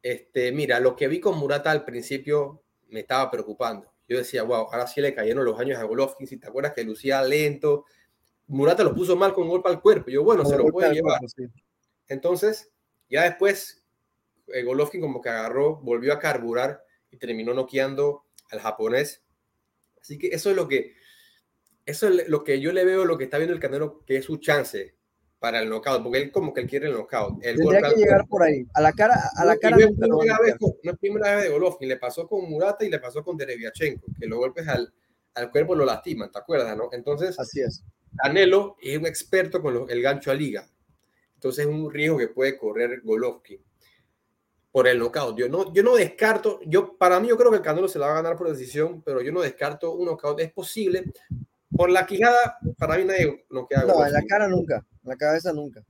Este, 0.00 0.52
mira, 0.52 0.78
lo 0.78 0.94
que 0.94 1.08
vi 1.08 1.18
con 1.18 1.36
Murata 1.36 1.70
al 1.70 1.84
principio 1.84 2.62
me 2.88 3.00
estaba 3.00 3.30
preocupando 3.30 3.93
yo 4.08 4.18
decía, 4.18 4.42
wow, 4.42 4.68
ahora 4.70 4.86
sí 4.86 5.00
le 5.00 5.14
cayeron 5.14 5.44
los 5.44 5.58
años 5.58 5.78
a 5.78 5.84
Golovkin, 5.84 6.26
si 6.26 6.36
te 6.36 6.46
acuerdas 6.46 6.72
que 6.74 6.84
lucía 6.84 7.22
lento, 7.22 7.86
Murata 8.46 8.84
lo 8.84 8.94
puso 8.94 9.16
mal 9.16 9.32
con 9.32 9.48
golpe 9.48 9.68
al 9.68 9.80
cuerpo, 9.80 10.10
yo 10.10 10.22
bueno, 10.22 10.44
se 10.44 10.56
lo 10.56 10.66
puede 10.66 10.92
llevar. 10.92 11.20
Entonces, 12.08 12.70
ya 13.08 13.22
después, 13.24 13.84
eh, 14.48 14.62
Golovkin 14.62 15.00
como 15.00 15.22
que 15.22 15.30
agarró, 15.30 15.76
volvió 15.76 16.12
a 16.12 16.18
carburar 16.18 16.84
y 17.10 17.16
terminó 17.16 17.54
noqueando 17.54 18.24
al 18.50 18.60
japonés. 18.60 19.24
Así 20.00 20.18
que 20.18 20.28
eso 20.28 20.50
es 20.50 20.56
lo 20.56 20.68
que, 20.68 20.94
eso 21.86 22.08
es 22.08 22.28
lo 22.28 22.44
que 22.44 22.60
yo 22.60 22.72
le 22.72 22.84
veo, 22.84 23.06
lo 23.06 23.16
que 23.16 23.24
está 23.24 23.38
viendo 23.38 23.54
el 23.54 23.60
Canelo, 23.60 24.04
que 24.04 24.16
es 24.16 24.26
su 24.26 24.36
chance 24.36 24.94
para 25.44 25.60
el 25.60 25.68
knockout, 25.68 26.02
porque 26.02 26.22
él 26.22 26.32
como 26.32 26.54
que 26.54 26.62
él 26.62 26.66
quiere 26.66 26.86
el 26.86 26.94
knockout. 26.94 27.44
El 27.44 27.58
Tendría 27.58 27.82
que 27.82 27.96
llegar 27.96 28.26
por 28.26 28.42
ahí, 28.42 28.66
a 28.72 28.80
la 28.80 28.94
cara, 28.94 29.30
a 29.36 29.44
la 29.44 29.58
cara. 29.58 29.76
No, 29.76 29.82
es 29.84 29.92
primera 29.92 30.38
vez, 30.38 30.56
es 30.82 30.98
primera 30.98 31.34
vez 31.34 31.44
de 31.44 31.50
Golovkin, 31.50 31.86
le 31.86 31.98
pasó 31.98 32.26
con 32.26 32.48
Murata 32.48 32.82
y 32.82 32.88
le 32.88 32.98
pasó 32.98 33.22
con 33.22 33.36
Dereviachenko, 33.36 34.06
que 34.18 34.26
los 34.26 34.38
golpes 34.38 34.66
al, 34.66 34.90
al 35.34 35.50
cuerpo 35.50 35.74
lo 35.74 35.84
lastiman, 35.84 36.32
¿te 36.32 36.38
acuerdas, 36.38 36.74
no? 36.74 36.88
Entonces, 36.92 37.38
así 37.38 37.60
es. 37.60 37.84
Canelo 38.16 38.78
es 38.80 38.96
un 38.96 39.04
experto 39.04 39.60
con 39.60 39.84
el 39.90 40.00
gancho 40.00 40.30
a 40.30 40.34
liga, 40.34 40.66
entonces 41.34 41.66
es 41.66 41.70
un 41.70 41.92
riesgo 41.92 42.16
que 42.16 42.28
puede 42.28 42.56
correr 42.56 43.02
Golovkin 43.02 43.62
por 44.72 44.88
el 44.88 44.98
knockout. 44.98 45.36
Yo 45.36 45.50
no, 45.50 45.74
yo 45.74 45.82
no 45.82 45.94
descarto, 45.94 46.58
yo 46.64 46.96
para 46.96 47.20
mí 47.20 47.28
yo 47.28 47.36
creo 47.36 47.50
que 47.50 47.58
el 47.58 47.62
Canelo 47.62 47.88
se 47.88 47.98
la 47.98 48.06
va 48.06 48.12
a 48.12 48.22
ganar 48.22 48.38
por 48.38 48.48
decisión, 48.48 49.02
pero 49.02 49.20
yo 49.20 49.30
no 49.30 49.42
descarto 49.42 49.92
un 49.92 50.06
knockout. 50.06 50.40
Es 50.40 50.52
posible, 50.54 51.04
por 51.76 51.90
la 51.90 52.06
quijada, 52.06 52.58
para 52.78 52.96
mí 52.96 53.04
nadie 53.04 53.44
no 53.50 53.66
queda. 53.66 53.84
No, 53.84 54.04
en 54.04 54.12
la 54.12 54.22
cara 54.22 54.48
nunca, 54.48 54.76
en 54.76 55.08
la 55.08 55.16
cabeza 55.16 55.52
nunca. 55.52 55.82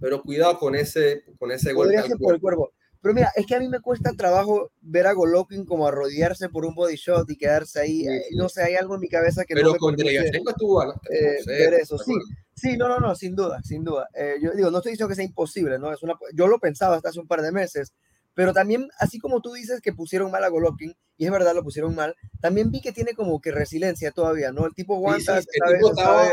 Pero 0.00 0.22
cuidado 0.22 0.58
con 0.58 0.74
ese, 0.74 1.24
con 1.38 1.50
ese 1.50 1.72
golpe. 1.72 2.02
por 2.18 2.34
el 2.34 2.40
cuerpo. 2.40 2.72
Pero 3.00 3.14
mira, 3.14 3.32
es 3.36 3.46
que 3.46 3.54
a 3.54 3.60
mí 3.60 3.68
me 3.68 3.80
cuesta 3.80 4.12
trabajo 4.16 4.72
ver 4.80 5.06
a 5.06 5.12
Golovkin 5.12 5.64
como 5.64 5.86
arrodillarse 5.86 6.48
por 6.48 6.64
un 6.64 6.74
body 6.74 6.96
shot 6.96 7.30
y 7.30 7.36
quedarse 7.36 7.80
ahí. 7.80 8.06
Eh, 8.06 8.22
no 8.32 8.48
sé, 8.48 8.62
hay 8.62 8.74
algo 8.74 8.96
en 8.96 9.00
mi 9.00 9.08
cabeza 9.08 9.44
que 9.44 9.54
Pero 9.54 9.72
no 9.72 9.76
con 9.76 9.94
estuvo 9.94 10.82
eh, 10.82 11.38
ver 11.46 11.74
eso, 11.74 11.96
sí. 11.98 12.12
Sí, 12.54 12.76
no, 12.76 12.88
no, 12.88 12.98
no, 12.98 13.14
sin 13.14 13.36
duda, 13.36 13.62
sin 13.62 13.84
duda. 13.84 14.08
Eh, 14.14 14.34
yo 14.42 14.50
digo, 14.50 14.70
no 14.72 14.78
estoy 14.78 14.92
diciendo 14.92 15.08
que 15.08 15.14
sea 15.14 15.24
imposible, 15.24 15.78
¿no? 15.78 15.92
Es 15.92 16.02
una, 16.02 16.14
yo 16.34 16.48
lo 16.48 16.58
pensaba 16.58 16.96
hasta 16.96 17.10
hace 17.10 17.20
un 17.20 17.28
par 17.28 17.40
de 17.40 17.52
meses, 17.52 17.92
pero 18.38 18.52
también, 18.52 18.88
así 19.00 19.18
como 19.18 19.40
tú 19.40 19.52
dices 19.52 19.80
que 19.80 19.92
pusieron 19.92 20.30
mal 20.30 20.44
a 20.44 20.48
Golovkin, 20.48 20.94
y 21.16 21.24
es 21.24 21.30
verdad, 21.32 21.56
lo 21.56 21.64
pusieron 21.64 21.96
mal, 21.96 22.14
también 22.40 22.70
vi 22.70 22.80
que 22.80 22.92
tiene 22.92 23.14
como 23.14 23.40
que 23.40 23.50
resiliencia 23.50 24.12
todavía, 24.12 24.52
¿no? 24.52 24.64
El 24.64 24.74
tipo 24.74 24.94
aguanta, 24.94 25.42
sabe, 25.42 26.30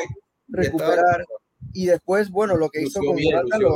recuperar. 0.48 1.26
Y 1.74 1.88
después, 1.88 2.30
bueno, 2.30 2.58
lo 2.58 2.70
que 2.70 2.84
hizo 2.84 3.00
con 3.00 3.20
Murata 3.20 3.58
lo, 3.58 3.76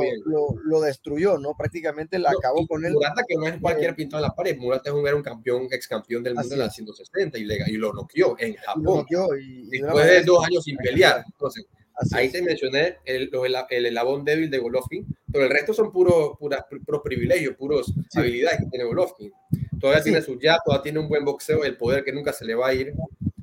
lo, 0.62 0.80
destruyó, 0.80 1.38
¿no? 1.38 1.56
Prácticamente 1.58 2.20
la 2.20 2.30
acabó 2.30 2.68
con 2.68 2.84
él. 2.84 2.92
Murata, 2.92 3.24
que 3.26 3.34
no 3.34 3.48
es 3.48 3.60
cualquier 3.60 3.96
pintor 3.96 4.18
en 4.18 4.22
la 4.22 4.34
pared, 4.36 4.56
Murata 4.56 4.90
es 4.90 4.94
un, 4.94 5.04
era 5.04 5.16
un 5.16 5.24
campeón, 5.24 5.66
ex 5.68 5.88
campeón 5.88 6.22
del 6.22 6.36
mundo 6.36 6.54
en 6.54 6.60
la 6.60 6.70
160 6.70 7.36
y, 7.36 7.48
y 7.66 7.76
lo 7.78 7.92
noqueó 7.92 8.36
en 8.38 8.54
Japón. 8.54 9.06
Y 9.40 9.80
después 9.80 10.06
de 10.06 10.22
dos 10.22 10.46
años 10.46 10.62
sin 10.62 10.76
pelear. 10.76 11.24
Entonces, 11.26 11.66
Ahí 12.12 12.30
te 12.30 12.42
mencioné 12.42 12.98
el, 13.04 13.30
el, 13.32 13.86
el, 13.86 14.24
débil 14.24 14.50
de 14.50 14.58
Golovkin, 14.58 15.06
pero 15.30 15.44
el 15.44 15.50
resto 15.50 15.74
son 15.74 15.92
puros 15.92 16.32
puros 16.38 17.02
privilegios, 17.04 17.56
puros 17.56 17.92
habilidades 18.14 18.60
que 18.60 18.66
tiene 18.66 18.84
Golovkin. 18.84 19.32
Todavía 19.78 20.02
tiene 20.02 20.22
su 20.22 20.38
ya, 20.38 20.58
todavía 20.64 20.82
tiene 20.82 20.98
un 20.98 21.08
buen 21.08 21.24
boxeo, 21.24 21.64
el 21.64 21.76
poder 21.76 22.04
que 22.04 22.12
nunca 22.12 22.32
se 22.32 22.44
le 22.44 22.54
va 22.54 22.68
a 22.68 22.74
ir. 22.74 22.92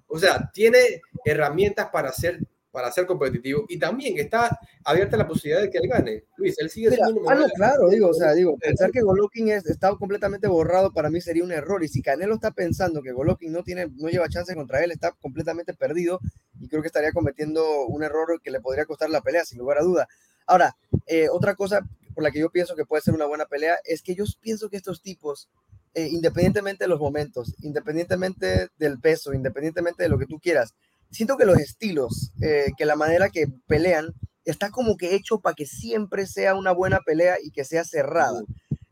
O 0.07 0.17
sea, 0.17 0.49
tiene 0.53 1.01
herramientas 1.25 1.89
para 1.91 2.11
ser 2.11 2.39
para 2.77 2.91
ser 2.91 3.07
competitivo 3.07 3.65
y 3.69 3.79
también 3.79 4.19
está 4.19 4.55
abierta 4.85 5.17
la 5.17 5.27
posibilidad 5.27 5.63
de 5.63 5.71
que 5.71 5.79
él 5.79 5.87
gane. 5.87 6.25
Luis, 6.37 6.53
él 6.59 6.69
sigue 6.69 6.91
siendo 6.91 7.27
ah, 7.27 7.33
no, 7.33 7.49
claro, 7.55 7.89
digo, 7.89 8.09
o 8.09 8.13
sea, 8.13 8.33
digo, 8.33 8.55
pensar 8.55 8.91
que 8.91 9.01
Golovkin 9.01 9.49
es, 9.49 9.65
está 9.65 9.95
completamente 9.95 10.47
borrado 10.47 10.93
para 10.93 11.09
mí 11.09 11.19
sería 11.19 11.43
un 11.43 11.51
error 11.51 11.83
y 11.83 11.87
si 11.87 12.03
Canelo 12.03 12.35
está 12.35 12.51
pensando 12.51 13.01
que 13.01 13.13
Golovkin 13.13 13.51
no 13.51 13.63
tiene 13.63 13.87
no 13.95 14.09
lleva 14.09 14.29
chance 14.29 14.53
contra 14.53 14.83
él, 14.83 14.91
está 14.91 15.11
completamente 15.13 15.73
perdido 15.73 16.19
y 16.59 16.67
creo 16.67 16.83
que 16.83 16.87
estaría 16.89 17.11
cometiendo 17.13 17.87
un 17.87 18.03
error 18.03 18.39
que 18.43 18.51
le 18.51 18.61
podría 18.61 18.85
costar 18.85 19.09
la 19.09 19.21
pelea 19.21 19.43
sin 19.43 19.57
lugar 19.57 19.79
a 19.79 19.81
duda. 19.81 20.07
Ahora, 20.45 20.77
eh, 21.07 21.29
otra 21.31 21.55
cosa 21.55 21.81
por 22.13 22.23
la 22.23 22.29
que 22.29 22.41
yo 22.41 22.51
pienso 22.51 22.75
que 22.75 22.85
puede 22.85 23.01
ser 23.01 23.15
una 23.15 23.25
buena 23.25 23.47
pelea 23.47 23.79
es 23.85 24.03
que 24.03 24.13
yo 24.13 24.23
pienso 24.39 24.69
que 24.69 24.77
estos 24.77 25.01
tipos 25.01 25.49
eh, 25.95 26.09
independientemente 26.11 26.83
de 26.83 26.89
los 26.89 26.99
momentos, 26.99 27.55
independientemente 27.63 28.69
del 28.77 28.99
peso, 28.99 29.33
independientemente 29.33 30.03
de 30.03 30.09
lo 30.09 30.19
que 30.19 30.27
tú 30.27 30.39
quieras, 30.39 30.75
siento 31.11 31.37
que 31.37 31.45
los 31.45 31.57
estilos, 31.59 32.31
eh, 32.41 32.71
que 32.77 32.85
la 32.85 32.95
manera 32.95 33.29
que 33.29 33.47
pelean, 33.67 34.13
está 34.45 34.71
como 34.71 34.97
que 34.97 35.15
hecho 35.15 35.39
para 35.39 35.55
que 35.55 35.65
siempre 35.65 36.25
sea 36.25 36.55
una 36.55 36.71
buena 36.71 37.01
pelea 37.01 37.35
y 37.41 37.51
que 37.51 37.65
sea 37.65 37.83
cerrada. 37.83 38.41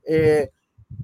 Eh, 0.06 0.50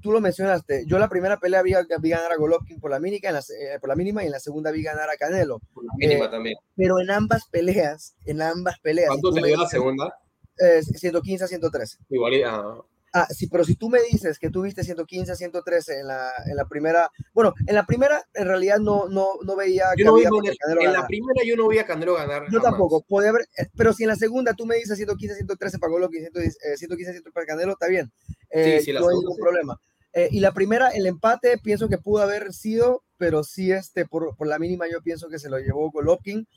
tú 0.02 0.12
lo 0.12 0.22
mencionaste, 0.22 0.86
yo 0.88 1.00
la 1.00 1.10
primera 1.10 1.38
pelea 1.38 1.62
vi, 1.62 1.74
vi 2.02 2.10
ganar 2.10 2.32
a 2.32 2.38
Golovkin 2.38 2.80
por 2.80 2.92
la, 2.92 3.00
mínima, 3.00 3.30
en 3.30 3.36
la, 3.36 3.42
por 3.80 3.90
la 3.90 3.96
mínima 3.96 4.24
y 4.24 4.28
en 4.28 4.32
la 4.32 4.40
segunda 4.40 4.72
vi 4.72 4.84
ganar 4.84 5.10
a 5.10 5.18
Canelo. 5.18 5.60
Por 5.74 5.86
la 5.86 5.92
mínima 5.96 6.30
también. 6.30 6.56
Pero 6.76 7.00
en 7.00 7.12
ambas 7.12 7.48
peleas, 7.48 8.16
en 8.26 8.42
ambas 8.42 8.80
peleas. 8.80 9.10
¿Cuánto 9.10 9.32
te 9.32 9.46
dio 9.46 9.58
la 9.58 9.68
segunda? 9.68 10.14
115 10.58 11.44
a 11.44 11.48
113. 11.48 11.98
Igual, 12.10 12.34
ah, 12.46 12.82
Ah, 13.14 13.28
sí, 13.30 13.48
pero 13.48 13.66
si 13.66 13.76
tú 13.76 13.90
me 13.90 14.00
dices 14.10 14.40
que 14.40 14.50
tuviste 14.50 14.86
115 14.86 15.34
a 15.34 15.36
113 15.36 16.00
en 16.00 16.08
la, 16.08 16.32
en 16.46 16.56
la 16.56 16.66
primera, 16.66 17.12
bueno, 17.34 17.54
en 17.68 17.76
la 17.76 17.86
primera 17.86 18.24
en 18.34 18.48
realidad 18.48 18.80
no, 18.80 19.10
no, 19.10 19.32
no 19.44 19.56
veía 19.58 19.88
yo 19.98 20.06
no 20.06 20.16
vi 20.16 20.24
Canelo 20.24 20.82
En 20.82 20.94
la 20.94 21.06
primera 21.06 21.42
yo 21.46 21.58
no 21.58 21.68
vi 21.68 21.80
a 21.80 21.86
Canelo 21.86 22.16
ganar. 22.16 22.46
Yo 22.50 22.62
tampoco, 22.62 23.02
puede 23.02 23.28
haber, 23.28 23.42
eh, 23.58 23.68
pero 23.76 23.92
si 23.92 24.04
en 24.04 24.10
la 24.10 24.16
segunda 24.16 24.54
tú 24.54 24.66
me 24.66 24.76
dices 24.76 24.96
115 24.96 25.36
113 25.36 25.78
para 25.78 25.92
Golovkin, 25.92 26.22
115 26.22 26.78
113 26.78 27.32
para 27.34 27.46
Canelo, 27.46 27.74
está 27.74 27.88
bien. 27.88 28.10
Eh, 28.50 28.78
sí, 28.80 28.86
sí, 28.86 28.94
no 28.94 29.10
hay 29.10 29.18
ningún 29.18 29.38
problema. 29.38 29.78
Eh, 30.14 30.30
y 30.32 30.40
la 30.40 30.54
primera, 30.54 30.90
el 30.90 31.06
empate, 31.06 31.58
pienso 31.58 31.90
que 31.90 31.98
pudo 31.98 32.24
haber 32.24 32.54
sido, 32.54 33.04
pero 33.18 33.44
sí, 33.44 33.74
este, 33.74 34.06
por, 34.06 34.38
por 34.38 34.48
la 34.48 34.58
mínima, 34.58 34.86
yo 34.90 35.02
pienso 35.02 35.28
que 35.28 35.40
se 35.40 35.50
lo 35.50 35.60
llevó 35.60 35.92
Golovkin. 35.92 36.48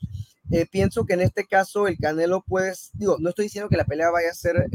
pienso 0.71 1.05
que 1.05 1.15
en 1.15 1.21
este 1.21 1.45
caso 1.45 1.89
el 1.89 1.97
Canelo, 1.97 2.45
pues, 2.47 2.91
digo, 2.93 3.17
no 3.19 3.29
estoy 3.29 3.45
diciendo 3.45 3.67
que 3.67 3.77
la 3.77 3.85
pelea 3.85 4.09
vaya 4.09 4.29
a 4.29 4.33
ser 4.33 4.67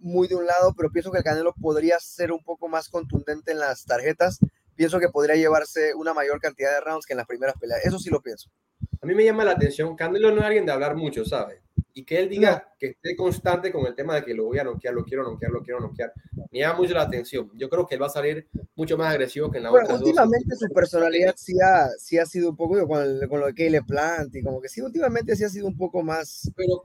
muy 0.00 0.28
de 0.28 0.34
un 0.34 0.46
lado, 0.46 0.74
pero 0.76 0.90
pienso 0.90 1.10
que 1.10 1.18
el 1.18 1.24
Canelo 1.24 1.54
podría 1.54 1.98
ser 2.00 2.32
un 2.32 2.42
poco 2.42 2.68
más 2.68 2.88
contundente 2.88 3.52
en 3.52 3.58
las 3.58 3.84
tarjetas. 3.84 4.38
Pienso 4.74 4.98
que 4.98 5.08
podría 5.08 5.36
llevarse 5.36 5.94
una 5.94 6.14
mayor 6.14 6.40
cantidad 6.40 6.72
de 6.72 6.80
rounds 6.80 7.06
que 7.06 7.12
en 7.12 7.18
las 7.18 7.26
primeras 7.26 7.54
peleas. 7.58 7.84
Eso 7.84 7.98
sí 7.98 8.10
lo 8.10 8.20
pienso. 8.20 8.50
A 9.02 9.06
mí 9.06 9.14
me 9.14 9.24
llama 9.24 9.44
la 9.44 9.52
atención. 9.52 9.94
Canelo 9.96 10.30
no 10.30 10.40
es 10.40 10.44
alguien 10.44 10.66
de 10.66 10.72
hablar 10.72 10.96
mucho, 10.96 11.24
¿sabes? 11.24 11.60
Y 11.92 12.04
que 12.04 12.18
él 12.18 12.28
diga 12.28 12.72
que 12.78 12.88
esté 12.88 13.16
constante 13.16 13.72
con 13.72 13.84
el 13.86 13.94
tema 13.94 14.14
de 14.14 14.24
que 14.24 14.32
lo 14.32 14.44
voy 14.44 14.58
a 14.58 14.64
noquear, 14.64 14.94
lo 14.94 15.04
quiero 15.04 15.24
noquear, 15.24 15.50
lo 15.50 15.62
quiero 15.62 15.80
noquear. 15.80 16.12
Me 16.50 16.60
llama 16.60 16.78
mucho 16.78 16.94
la 16.94 17.02
atención. 17.02 17.50
Yo 17.54 17.68
creo 17.68 17.86
que 17.86 17.96
él 17.96 18.02
va 18.02 18.06
a 18.06 18.10
salir 18.10 18.48
mucho 18.76 18.96
más 18.96 19.10
agresivo 19.10 19.50
que 19.50 19.58
en 19.58 19.64
la 19.64 19.70
bueno, 19.70 19.94
Últimamente 19.94 20.56
su 20.56 20.68
personalidad 20.72 21.34
sí 21.36 21.54
ha, 21.60 21.88
sí 21.98 22.18
ha 22.18 22.26
sido 22.26 22.50
un 22.50 22.56
poco 22.56 22.86
con, 22.86 23.28
con 23.28 23.40
lo 23.40 23.46
de 23.46 23.54
Caleb 23.54 23.86
Plant 23.86 24.34
y 24.34 24.42
como 24.42 24.60
que 24.60 24.68
sí, 24.68 24.80
últimamente 24.80 25.36
sí 25.36 25.44
ha 25.44 25.48
sido 25.48 25.66
un 25.66 25.76
poco 25.76 26.02
más. 26.02 26.50
Pero 26.56 26.84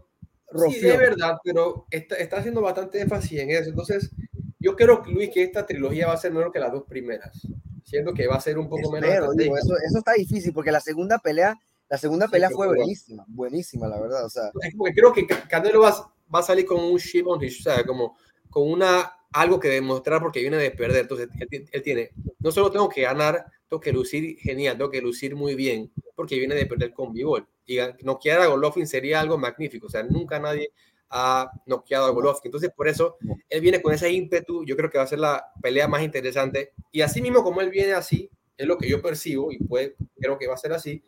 Sí, 0.72 0.80
de 0.80 0.98
verdad, 0.98 1.38
pero 1.44 1.86
está, 1.90 2.16
está, 2.16 2.38
haciendo 2.38 2.62
bastante 2.62 3.02
énfasis 3.02 3.40
en 3.40 3.52
eso. 3.52 3.70
Entonces, 3.70 4.12
yo 4.60 4.76
creo, 4.76 5.04
Luis, 5.08 5.30
que 5.34 5.44
esta 5.44 5.66
trilogía 5.66 6.08
va 6.08 6.14
a 6.14 6.18
ser 6.18 6.32
mejor 6.32 6.52
que 6.52 6.60
las 6.60 6.72
dos 6.72 6.84
primeras, 6.84 7.48
siendo 7.84 8.14
que 8.14 8.28
va 8.28 8.36
a 8.36 8.42
ser 8.42 8.58
un 8.58 8.68
poco 8.68 8.92
menos. 8.92 9.36
eso, 9.38 9.78
eso, 9.78 9.98
está 9.98 10.14
difícil, 10.14 10.54
porque 10.54 10.72
la 10.72 10.80
segunda 10.80 11.20
pelea, 11.20 11.56
la 11.90 11.98
segunda 11.98 12.28
pelea 12.28 12.50
fue 12.50 12.68
buenísima, 12.68 13.26
buenísima, 13.28 13.88
la 13.88 14.00
verdad. 14.00 14.26
O 14.26 14.30
sea, 14.30 14.52
creo 14.94 15.14
que 15.14 15.28
Canelo 15.28 15.82
va, 15.82 16.12
va, 16.34 16.40
a 16.40 16.44
salir 16.44 16.66
con 16.66 16.84
un 16.84 16.98
chip 16.98 17.28
on 17.28 17.44
his, 17.44 17.60
o 17.60 17.64
sea, 17.64 17.84
como 17.84 18.18
con 18.50 18.72
una 18.72 19.12
algo 19.36 19.60
que 19.60 19.68
demostrar 19.68 20.22
porque 20.22 20.40
viene 20.40 20.58
de 20.58 20.72
perder. 20.72 21.02
Entonces, 21.02 21.28
él, 21.72 21.82
tiene, 21.84 22.12
no 22.40 22.52
solo 22.52 22.72
tengo 22.72 22.88
que 22.88 23.02
ganar, 23.02 23.46
tengo 23.68 23.82
que 23.82 23.92
lucir 23.92 24.38
genial, 24.40 24.78
tengo 24.78 24.90
que 24.90 25.02
lucir 25.02 25.36
muy 25.36 25.56
bien, 25.56 25.92
porque 26.16 26.38
viene 26.38 26.56
de 26.56 26.66
perder 26.66 26.94
con 26.94 27.14
Bivol. 27.14 27.48
Y 27.66 27.78
noquear 28.04 28.42
a 28.42 28.48
Golovkin 28.48 28.88
sería 28.88 29.20
algo 29.20 29.38
magnífico. 29.38 29.88
O 29.88 29.90
sea, 29.90 30.04
nunca 30.04 30.40
nadie 30.40 30.72
ha 31.10 31.52
noqueado 31.66 32.06
a 32.06 32.10
Golovkin. 32.12 32.50
Entonces, 32.50 32.72
por 32.76 32.88
eso, 32.88 33.18
él 33.50 33.62
viene 33.62 33.82
con 33.82 33.94
ese 33.94 34.10
ímpetu. 34.12 34.66
Yo 34.66 34.76
creo 34.76 34.90
que 34.90 34.98
va 34.98 35.04
a 35.04 35.08
ser 35.08 35.20
la 35.20 35.46
pelea 35.62 35.88
más 35.88 36.04
interesante. 36.04 36.74
Y 36.92 37.02
así 37.02 37.22
mismo 37.22 37.44
como 37.44 37.62
él 37.62 37.70
viene 37.70 37.94
así, 37.94 38.30
es 38.58 38.68
lo 38.68 38.78
que 38.78 38.90
yo 38.90 39.02
percibo 39.02 39.52
y 39.52 39.58
puede, 39.58 39.96
creo 40.20 40.38
que 40.38 40.48
va 40.48 40.54
a 40.56 40.58
ser 40.58 40.74
así. 40.74 41.04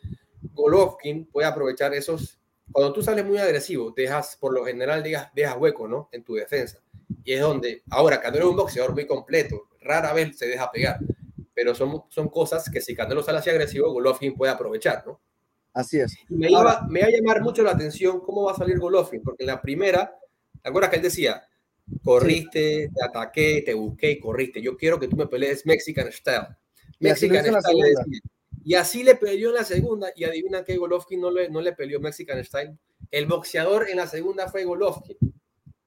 Golovkin 0.53 1.25
puede 1.25 1.47
aprovechar 1.47 1.93
esos. 1.93 2.39
Cuando 2.71 2.91
tú 2.91 3.01
sales 3.01 3.25
muy 3.25 3.37
agresivo, 3.37 3.93
dejas, 3.95 4.35
por 4.35 4.53
lo 4.53 4.65
general, 4.65 5.01
dejas, 5.01 5.29
dejas 5.33 5.55
hueco, 5.57 5.87
¿no? 5.87 6.09
En 6.11 6.23
tu 6.23 6.35
defensa. 6.35 6.79
Y 7.23 7.33
es 7.33 7.41
donde, 7.41 7.83
ahora, 7.89 8.19
Canelo 8.19 8.45
es 8.45 8.51
un 8.51 8.57
boxeador 8.57 8.93
muy 8.93 9.07
completo, 9.07 9.67
rara 9.81 10.13
vez 10.13 10.37
se 10.37 10.47
deja 10.47 10.69
pegar, 10.71 10.99
pero 11.57 11.73
son, 11.73 12.03
son 12.09 12.29
cosas 12.29 12.69
que 12.69 12.79
si 12.79 12.93
Canelo 12.93 13.23
sale 13.23 13.39
así 13.39 13.49
agresivo, 13.49 13.91
Golovkin 13.91 14.35
puede 14.35 14.51
aprovechar, 14.51 15.03
¿no? 15.07 15.19
Así 15.73 15.99
es. 15.99 16.15
me, 16.29 16.51
iba, 16.51 16.85
me 16.87 17.01
va 17.01 17.07
a 17.07 17.09
llamar 17.09 17.41
mucho 17.41 17.63
la 17.63 17.71
atención 17.71 18.19
cómo 18.19 18.43
va 18.43 18.51
a 18.51 18.55
salir 18.55 18.77
Golovkin, 18.77 19.23
porque 19.23 19.41
en 19.43 19.47
la 19.47 19.59
primera, 19.59 20.15
¿te 20.61 20.69
acuerdas 20.69 20.91
que 20.91 20.97
él 20.97 21.01
decía? 21.01 21.41
Corriste, 22.03 22.91
te 22.93 23.03
ataqué, 23.03 23.63
te 23.65 23.73
busqué 23.73 24.11
y 24.11 24.19
corriste. 24.19 24.61
Yo 24.61 24.77
quiero 24.77 24.99
que 24.99 25.07
tú 25.07 25.15
me 25.15 25.25
pelees 25.25 25.65
Mexican 25.65 26.11
Style. 26.11 26.45
Mexican 26.99 27.43
Style. 27.43 28.21
Y 28.63 28.75
así 28.75 29.03
le 29.03 29.15
peleó 29.15 29.49
en 29.49 29.55
la 29.55 29.63
segunda, 29.63 30.11
y 30.15 30.25
adivina 30.25 30.63
que 30.63 30.77
Golovkin 30.77 31.19
no 31.19 31.31
le, 31.31 31.49
no 31.49 31.59
le 31.59 31.73
peleó 31.73 31.99
Mexican 31.99 32.43
Style. 32.45 32.77
El 33.09 33.25
boxeador 33.25 33.89
en 33.89 33.97
la 33.97 34.05
segunda 34.05 34.47
fue 34.47 34.63
Golovkin. 34.63 35.17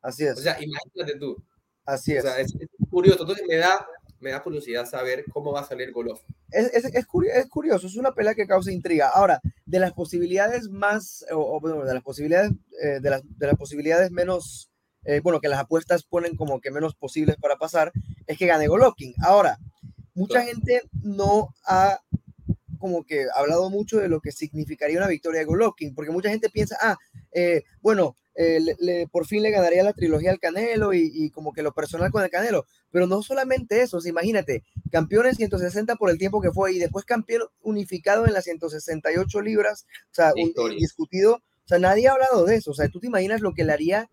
Así 0.02 0.24
es. 0.24 0.36
O 0.36 0.42
sea, 0.42 0.58
imagínate 0.60 1.16
tú. 1.16 1.40
Así 1.84 2.14
es. 2.14 2.24
es, 2.24 2.56
curioso. 2.90 3.20
Entonces 3.20 3.46
me 3.46 3.54
da, 3.54 3.86
me 4.20 4.30
da 4.30 4.42
curiosidad 4.42 4.86
saber 4.86 5.24
cómo 5.32 5.52
va 5.52 5.60
a 5.60 5.64
salir 5.64 5.92
Golovkin. 5.92 6.36
Es, 6.50 6.72
es, 6.74 6.84
es, 6.84 7.06
curioso, 7.06 7.86
es 7.86 7.96
una 7.96 8.12
pelea 8.12 8.34
que 8.34 8.46
causa 8.46 8.70
intriga. 8.70 9.08
Ahora, 9.08 9.40
de 9.66 9.78
las 9.80 9.92
posibilidades 9.92 10.68
más, 10.68 11.24
o, 11.32 11.60
de 11.84 11.94
las 11.94 12.02
posibilidades, 12.02 12.52
eh, 12.82 13.00
de, 13.00 13.10
las, 13.10 13.22
de 13.24 13.46
las 13.46 13.56
posibilidades 13.56 14.10
menos, 14.10 14.70
eh, 15.04 15.20
bueno, 15.20 15.40
que 15.40 15.48
las 15.48 15.60
apuestas 15.60 16.04
ponen 16.04 16.36
como 16.36 16.60
que 16.60 16.70
menos 16.70 16.94
posibles 16.94 17.36
para 17.36 17.56
pasar, 17.56 17.92
es 18.26 18.38
que 18.38 18.46
gane 18.46 18.68
Golovkin. 18.68 19.14
Ahora, 19.22 19.58
mucha 20.14 20.42
gente 20.42 20.82
no 21.02 21.54
ha 21.64 21.98
como 22.78 23.04
que 23.04 23.26
hablado 23.34 23.68
mucho 23.68 23.98
de 23.98 24.08
lo 24.08 24.20
que 24.20 24.32
significaría 24.32 24.98
una 24.98 25.06
victoria 25.06 25.40
de 25.40 25.46
Golovkin, 25.46 25.94
porque 25.94 26.10
mucha 26.10 26.30
gente 26.30 26.48
piensa, 26.48 26.76
ah, 26.80 26.96
eh, 27.30 27.62
bueno, 27.82 28.16
eh, 28.42 28.58
le, 28.78 29.06
por 29.06 29.26
fin 29.26 29.42
le 29.42 29.50
ganaría 29.50 29.84
la 29.84 29.92
trilogía 29.92 30.30
al 30.30 30.38
Canelo 30.38 30.94
y, 30.94 31.28
como 31.28 31.52
que 31.52 31.62
lo 31.62 31.72
personal 31.72 32.10
con 32.10 32.24
el 32.24 32.30
Canelo. 32.30 32.64
Pero 32.90 33.06
no 33.06 33.22
solamente 33.22 33.82
eso, 33.82 33.98
imagínate, 34.06 34.64
campeón 34.90 35.26
en 35.26 35.34
160 35.34 35.96
por 35.96 36.08
el 36.08 36.16
tiempo 36.16 36.40
que 36.40 36.50
fue 36.50 36.72
y 36.72 36.78
después 36.78 37.04
campeón 37.04 37.42
unificado 37.60 38.26
en 38.26 38.32
las 38.32 38.44
168 38.44 39.42
libras, 39.42 39.84
o 40.10 40.14
sea, 40.14 40.32
discutido, 40.78 41.34
o 41.34 41.68
sea, 41.68 41.78
nadie 41.78 42.08
ha 42.08 42.12
hablado 42.12 42.46
de 42.46 42.56
eso, 42.56 42.70
o 42.70 42.74
sea, 42.74 42.88
tú 42.88 42.98
te 42.98 43.08
imaginas 43.08 43.42
lo 43.42 43.52
que 43.52 43.64
le 43.64 43.74
haría 43.74 44.08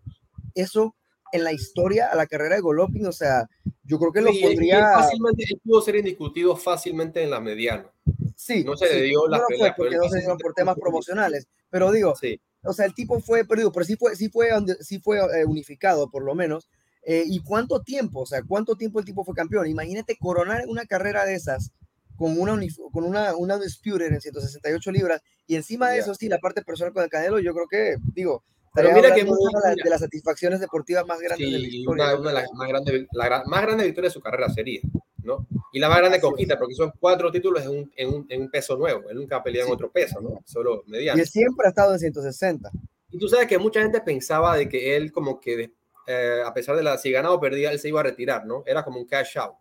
eso 0.54 0.94
en 1.32 1.42
la 1.42 1.54
historia 1.54 2.08
a 2.08 2.14
la 2.14 2.26
carrera 2.26 2.56
de 2.56 2.60
Golovkin, 2.60 3.06
o 3.06 3.12
sea, 3.12 3.48
yo 3.82 3.98
creo 3.98 4.12
que 4.12 4.20
lo 4.20 4.30
podría... 4.30 4.92
Fácilmente, 4.92 5.44
pudo 5.64 5.80
ser 5.80 5.96
indiscutido 5.96 6.54
fácilmente 6.54 7.22
en 7.22 7.30
la 7.30 7.40
mediana. 7.40 7.90
Sí. 8.36 8.62
No 8.62 8.76
se 8.76 8.92
le 8.92 9.02
dio 9.04 9.26
la 9.26 9.38
no 9.38 9.44
fue 9.56 9.72
porque 9.74 9.96
no 9.96 10.08
se 10.10 10.20
dio 10.20 10.36
por 10.36 10.52
temas 10.52 10.76
promocionales, 10.80 11.48
pero 11.70 11.90
digo, 11.90 12.14
sí 12.14 12.38
o 12.64 12.72
sea, 12.72 12.86
el 12.86 12.94
tipo 12.94 13.20
fue 13.20 13.44
perdido, 13.44 13.72
pero 13.72 13.84
sí 13.84 13.96
fue, 13.96 14.16
sí 14.16 14.28
fue, 14.28 14.50
sí 14.80 14.98
fue 14.98 15.18
eh, 15.18 15.44
unificado, 15.44 16.10
por 16.10 16.24
lo 16.24 16.34
menos. 16.34 16.68
Eh, 17.04 17.24
¿Y 17.26 17.40
cuánto 17.40 17.80
tiempo? 17.80 18.20
O 18.20 18.26
sea, 18.26 18.42
¿cuánto 18.42 18.76
tiempo 18.76 18.98
el 18.98 19.04
tipo 19.04 19.24
fue 19.24 19.34
campeón? 19.34 19.66
Imagínate 19.66 20.16
coronar 20.18 20.64
una 20.68 20.84
carrera 20.84 21.24
de 21.24 21.34
esas 21.34 21.72
con 22.16 22.38
una, 22.38 22.58
con 22.92 23.04
una, 23.04 23.36
una 23.36 23.58
Disputed 23.58 24.12
en 24.12 24.20
168 24.20 24.92
libras 24.92 25.22
y 25.46 25.54
encima 25.54 25.88
de 25.88 25.98
eso, 25.98 26.14
sí, 26.14 26.28
la 26.28 26.38
parte 26.38 26.62
personal 26.62 26.92
con 26.92 27.04
el 27.04 27.08
Canelo, 27.08 27.38
yo 27.38 27.54
creo 27.54 27.68
que, 27.68 27.96
digo, 28.12 28.42
pero 28.74 28.92
mira 28.92 29.14
que 29.14 29.22
una 29.22 29.70
de, 29.70 29.90
las 29.90 30.00
satisfacciones 30.00 30.60
deportivas 30.60 31.06
más 31.06 31.20
grandes 31.20 31.50
de 31.50 31.58
la 31.58 31.68
historia. 31.68 32.16
Una, 32.16 32.28
de 32.28 32.34
las 32.34 32.52
más 32.52 32.68
grandes, 32.68 33.06
la 33.12 33.42
más 33.46 33.62
grande 33.62 33.84
victoria 33.84 34.08
de 34.08 34.14
su 34.14 34.20
carrera 34.20 34.48
sería, 34.50 34.80
¿no? 35.28 35.46
Y 35.72 35.78
la 35.78 35.88
más 35.88 35.98
grande 35.98 36.20
conquista, 36.20 36.58
porque 36.58 36.74
son 36.74 36.92
cuatro 36.98 37.30
títulos 37.30 37.62
en 37.62 37.70
un, 37.70 37.92
en 37.94 38.08
un, 38.08 38.26
en 38.28 38.42
un 38.42 38.50
peso 38.50 38.76
nuevo. 38.76 39.08
Él 39.08 39.16
nunca 39.16 39.36
ha 39.36 39.42
peleado 39.42 39.68
en 39.68 39.74
otro 39.74 39.90
peso, 39.90 40.20
¿no? 40.20 40.40
Solo 40.44 40.82
mediano. 40.86 41.22
Y 41.22 41.26
siempre 41.26 41.66
ha 41.66 41.68
estado 41.68 41.92
en 41.92 42.00
160. 42.00 42.70
Y 43.10 43.18
tú 43.18 43.28
sabes 43.28 43.46
que 43.46 43.58
mucha 43.58 43.80
gente 43.80 44.00
pensaba 44.00 44.56
de 44.56 44.68
que 44.68 44.96
él 44.96 45.12
como 45.12 45.38
que, 45.38 45.72
eh, 46.06 46.42
a 46.44 46.52
pesar 46.52 46.74
de 46.74 46.82
la, 46.82 46.98
si 46.98 47.12
ganaba 47.12 47.34
o 47.34 47.40
perdía, 47.40 47.70
él 47.70 47.78
se 47.78 47.88
iba 47.88 48.00
a 48.00 48.02
retirar, 48.02 48.46
¿no? 48.46 48.64
Era 48.66 48.84
como 48.84 48.98
un 48.98 49.06
cash 49.06 49.38
out. 49.38 49.54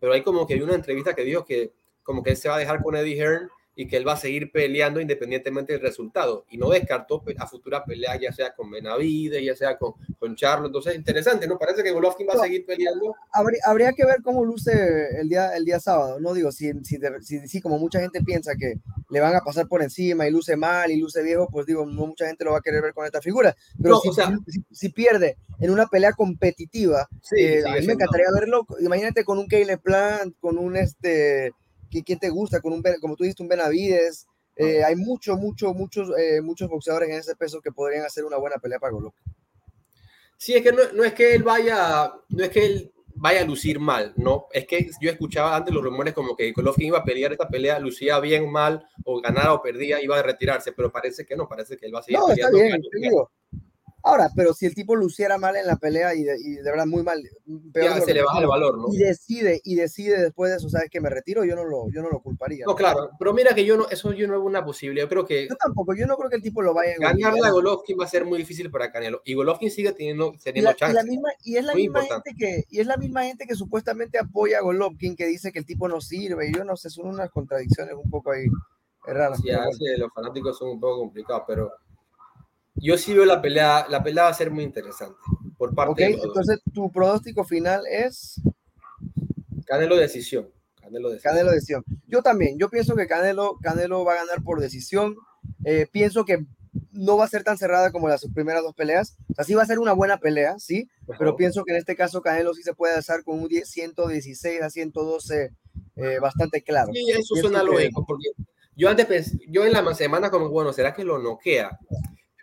Pero 0.00 0.12
hay 0.12 0.22
como 0.22 0.46
que 0.46 0.54
hay 0.54 0.60
una 0.60 0.74
entrevista 0.74 1.14
que 1.14 1.24
dijo 1.24 1.44
que 1.44 1.72
como 2.02 2.22
que 2.22 2.30
él 2.30 2.36
se 2.36 2.48
va 2.48 2.56
a 2.56 2.58
dejar 2.58 2.82
con 2.82 2.94
Eddie 2.94 3.16
Hearn 3.16 3.48
y 3.76 3.88
que 3.88 3.96
él 3.96 4.06
va 4.06 4.12
a 4.12 4.16
seguir 4.16 4.52
peleando 4.52 5.00
independientemente 5.00 5.72
del 5.72 5.82
resultado. 5.82 6.44
Y 6.50 6.58
no 6.58 6.70
descartó 6.70 7.22
a 7.38 7.46
futura 7.46 7.84
pelea, 7.84 8.18
ya 8.18 8.32
sea 8.32 8.54
con 8.54 8.70
Benavides, 8.70 9.44
ya 9.44 9.56
sea 9.56 9.76
con, 9.76 9.94
con 10.18 10.36
Charlo. 10.36 10.66
Entonces, 10.66 10.94
interesante, 10.94 11.46
¿no? 11.46 11.58
Parece 11.58 11.82
que 11.82 11.90
Golovkin 11.90 12.26
va 12.28 12.34
a 12.34 12.44
seguir 12.44 12.64
peleando. 12.64 13.14
Habría, 13.32 13.60
habría, 13.64 13.92
que 13.92 14.04
ver 14.04 14.22
cómo 14.22 14.44
luce 14.44 14.72
el 15.20 15.28
día, 15.28 15.56
el 15.56 15.64
día 15.64 15.80
sábado. 15.80 16.20
No 16.20 16.34
digo, 16.34 16.52
si, 16.52 16.72
si, 16.84 16.98
si, 17.48 17.60
como 17.60 17.78
mucha 17.78 18.00
gente 18.00 18.22
piensa 18.22 18.54
que 18.54 18.74
le 19.10 19.20
van 19.20 19.34
a 19.34 19.40
pasar 19.40 19.66
por 19.66 19.82
encima 19.82 20.26
y 20.26 20.30
luce 20.30 20.56
mal 20.56 20.90
y 20.90 20.96
luce 20.96 21.22
viejo, 21.22 21.48
pues 21.50 21.66
digo, 21.66 21.84
no 21.84 22.06
mucha 22.06 22.26
gente 22.26 22.44
lo 22.44 22.52
va 22.52 22.58
a 22.58 22.62
querer 22.62 22.82
ver 22.82 22.94
con 22.94 23.04
esta 23.06 23.20
figura. 23.20 23.54
Pero 23.82 24.00
si, 24.00 24.10
si, 24.70 24.88
pierde 24.90 25.36
en 25.58 25.70
una 25.70 25.86
pelea 25.86 26.12
competitiva, 26.12 27.08
eh, 27.36 27.62
a 27.66 27.74
mí 27.74 27.86
me 27.86 27.94
encantaría 27.94 28.26
verlo. 28.32 28.66
Imagínate 28.80 29.24
con 29.24 29.38
un 29.38 29.46
Caleb 29.48 29.80
Plant, 29.80 30.36
con 30.38 30.58
un 30.58 30.76
este 30.76 31.52
¿Quién 32.02 32.18
te 32.18 32.30
gusta? 32.30 32.60
Con 32.60 32.72
un, 32.72 32.82
como 33.00 33.16
tú 33.16 33.24
dijiste, 33.24 33.42
un 33.42 33.48
Benavides. 33.48 34.26
Eh, 34.56 34.84
hay 34.84 34.94
muchos, 34.96 35.38
muchos, 35.38 35.74
muchos, 35.74 36.10
eh, 36.18 36.40
muchos 36.40 36.68
boxeadores 36.68 37.10
en 37.10 37.16
ese 37.16 37.34
peso 37.34 37.60
que 37.60 37.72
podrían 37.72 38.04
hacer 38.04 38.24
una 38.24 38.36
buena 38.36 38.56
pelea 38.56 38.78
para 38.78 38.92
Golovkin. 38.92 39.24
Sí, 40.36 40.54
es 40.54 40.62
que 40.62 40.72
no, 40.72 40.82
no, 40.94 41.04
es 41.04 41.12
que 41.12 41.34
él 41.34 41.42
vaya, 41.42 42.12
no 42.28 42.44
es 42.44 42.50
que 42.50 42.66
él 42.66 42.92
vaya 43.14 43.40
a 43.40 43.44
lucir 43.44 43.80
mal, 43.80 44.12
no. 44.16 44.46
Es 44.52 44.66
que 44.66 44.90
yo 45.00 45.10
escuchaba 45.10 45.56
antes 45.56 45.74
los 45.74 45.82
rumores 45.82 46.14
como 46.14 46.36
que 46.36 46.52
Golovkin 46.52 46.88
iba 46.88 46.98
a 46.98 47.04
pelear 47.04 47.32
esta 47.32 47.48
pelea, 47.48 47.78
lucía 47.78 48.18
bien, 48.20 48.50
mal, 48.50 48.86
o 49.04 49.20
ganara 49.20 49.54
o 49.54 49.62
perdía, 49.62 50.02
iba 50.02 50.18
a 50.18 50.22
retirarse, 50.22 50.72
pero 50.72 50.92
parece 50.92 51.24
que 51.24 51.36
no, 51.36 51.48
parece 51.48 51.76
que 51.76 51.86
él 51.86 51.94
va 51.94 52.00
a 52.00 52.02
seguir 52.02 52.20
no, 52.20 52.28
Está 52.28 52.50
bien, 52.50 52.80
Ahora, 54.06 54.30
pero 54.36 54.52
si 54.52 54.66
el 54.66 54.74
tipo 54.74 54.94
luciera 54.94 55.38
mal 55.38 55.56
en 55.56 55.66
la 55.66 55.76
pelea 55.76 56.14
y 56.14 56.24
de, 56.24 56.36
y 56.38 56.56
de 56.56 56.70
verdad 56.70 56.84
muy 56.84 57.02
mal, 57.02 57.22
ya, 57.74 57.98
se 58.02 58.12
le 58.12 58.22
baja 58.22 58.38
el 58.38 58.46
valor, 58.46 58.76
¿no? 58.76 58.92
Y 58.92 58.98
decide, 58.98 59.62
y 59.64 59.76
decide 59.76 60.20
después 60.20 60.50
de 60.50 60.58
eso, 60.58 60.68
¿sabes? 60.68 60.90
Que 60.90 61.00
me 61.00 61.08
retiro, 61.08 61.42
yo 61.42 61.56
no 61.56 61.64
lo, 61.64 61.90
yo 61.90 62.02
no 62.02 62.10
lo 62.10 62.20
culparía. 62.20 62.66
No, 62.66 62.74
claro, 62.74 63.12
pero 63.18 63.32
mira 63.32 63.54
que 63.54 63.64
yo 63.64 63.78
no, 63.78 63.88
eso 63.88 64.12
yo 64.12 64.26
no 64.26 64.34
veo 64.34 64.42
una 64.42 64.62
posibilidad. 64.62 65.06
Yo 65.06 65.08
creo 65.08 65.24
que. 65.24 65.48
Yo 65.48 65.56
tampoco, 65.56 65.94
yo 65.94 66.06
no 66.06 66.18
creo 66.18 66.28
que 66.28 66.36
el 66.36 66.42
tipo 66.42 66.60
lo 66.60 66.74
vaya 66.74 66.92
a 66.92 67.14
ganar. 67.14 67.32
a 67.46 67.50
Golovkin 67.50 67.98
va 67.98 68.04
a 68.04 68.08
ser 68.08 68.26
muy 68.26 68.36
difícil 68.36 68.70
para 68.70 68.92
Canelo. 68.92 69.22
Y 69.24 69.32
Golovkin 69.32 69.70
sigue 69.70 69.92
teniendo, 69.92 70.34
teniendo 70.44 70.72
y 70.72 70.92
la, 70.92 71.02
misma, 71.02 71.30
y 71.42 71.56
es 71.56 71.64
la 71.64 71.74
misma 71.74 72.02
gente 72.02 72.34
que, 72.38 72.64
y 72.68 72.80
es 72.80 72.86
la 72.86 72.98
misma 72.98 73.24
gente 73.24 73.46
que 73.46 73.54
supuestamente 73.54 74.18
apoya 74.18 74.58
a 74.58 74.62
Golovkin, 74.62 75.16
que 75.16 75.26
dice 75.26 75.50
que 75.50 75.60
el 75.60 75.64
tipo 75.64 75.88
no 75.88 76.02
sirve. 76.02 76.50
Y 76.50 76.54
yo 76.54 76.62
no 76.64 76.76
sé, 76.76 76.90
son 76.90 77.06
unas 77.06 77.30
contradicciones 77.30 77.94
un 77.94 78.10
poco 78.10 78.32
ahí 78.32 78.44
raras. 79.06 79.40
Sí, 79.40 79.50
a 79.50 79.64
veces 79.64 79.98
los 79.98 80.12
fanáticos 80.12 80.58
son 80.58 80.72
un 80.72 80.80
poco 80.80 81.00
complicados, 81.00 81.44
pero 81.46 81.72
yo 82.74 82.98
sí 82.98 83.14
veo 83.14 83.24
la 83.24 83.40
pelea, 83.40 83.86
la 83.88 84.02
pelea 84.02 84.24
va 84.24 84.30
a 84.30 84.34
ser 84.34 84.50
muy 84.50 84.64
interesante 84.64 85.18
por 85.56 85.74
parte 85.74 85.92
okay, 85.92 86.14
entonces 86.14 86.60
tu 86.72 86.90
pronóstico 86.90 87.44
final 87.44 87.82
es 87.90 88.40
Canelo 89.64 89.96
decisión. 89.96 90.50
Canelo 90.80 91.10
decisión. 91.10 91.32
Canelo 91.32 91.50
decisión. 91.50 91.84
Yo 92.06 92.22
también, 92.22 92.58
yo 92.58 92.68
pienso 92.68 92.94
que 92.94 93.06
Canelo, 93.06 93.58
Canelo 93.62 94.04
va 94.04 94.14
a 94.14 94.16
ganar 94.16 94.42
por 94.42 94.60
decisión. 94.60 95.16
Eh, 95.64 95.86
pienso 95.90 96.24
que 96.24 96.44
no 96.92 97.16
va 97.16 97.24
a 97.24 97.28
ser 97.28 97.44
tan 97.44 97.58
cerrada 97.58 97.90
como 97.90 98.08
las 98.08 98.26
primeras 98.34 98.62
dos 98.62 98.74
peleas. 98.74 99.16
O 99.30 99.34
sea, 99.34 99.44
sí 99.44 99.54
va 99.54 99.62
a 99.62 99.66
ser 99.66 99.78
una 99.78 99.92
buena 99.92 100.18
pelea, 100.18 100.58
sí, 100.58 100.88
pero 101.18 101.36
pienso 101.36 101.64
que 101.64 101.72
en 101.72 101.78
este 101.78 101.96
caso 101.96 102.22
Canelo 102.22 102.54
sí 102.54 102.62
se 102.62 102.74
puede 102.74 102.94
alzar 102.94 103.24
con 103.24 103.40
un 103.40 103.48
116 103.48 104.62
a 104.62 104.70
112 104.70 105.50
eh, 105.96 106.18
bastante 106.20 106.62
claro. 106.62 106.92
Sí, 106.92 107.10
eso 107.10 107.34
suena 107.36 107.62
lógico, 107.62 108.04
porque 108.06 108.28
yo 108.76 108.88
antes 108.88 109.06
pensé, 109.06 109.38
yo 109.48 109.64
en 109.64 109.72
la 109.72 109.94
semana 109.94 110.30
como, 110.30 110.48
bueno, 110.48 110.72
¿será 110.72 110.92
que 110.92 111.04
lo 111.04 111.18
noquea? 111.18 111.78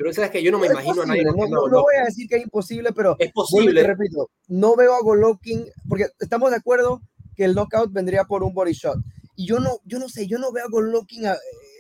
Pero 0.02 0.14
sabes 0.14 0.32
que 0.32 0.42
yo 0.42 0.52
no 0.52 0.58
me 0.58 0.68
imagino 0.68 1.04
a 1.04 1.06
nadie. 1.06 1.24
No, 1.24 1.34
no, 1.34 1.82
voy 1.82 1.96
a 2.02 2.06
decir 2.06 2.28
que 2.28 2.38
es 2.38 2.44
imposible, 2.44 2.92
pero 2.92 3.16
es 3.20 3.32
posible. 3.32 3.84
repito, 3.84 4.32
no 4.48 4.76
veo 4.76 4.96
a 4.96 5.02
Golovkin, 5.02 5.66
porque 5.88 6.08
estamos 6.20 6.50
de 6.50 6.58
acuerdo 6.58 7.02
que 7.36 7.46
el 7.46 7.54
knockout 7.54 7.92
vendría 7.94 8.24
por 8.26 8.44
un 8.44 8.54
body 8.54 8.74
shot. 8.74 8.98
Y 9.36 9.46
yo 9.48 9.60
no, 9.60 9.80
yo 9.86 10.00
no 10.00 10.10
sé, 10.10 10.28
yo 10.28 10.40
no 10.40 10.52
veo 10.52 10.66
a 10.66 10.70
Golovkin 10.70 11.26
eh, 11.26 11.36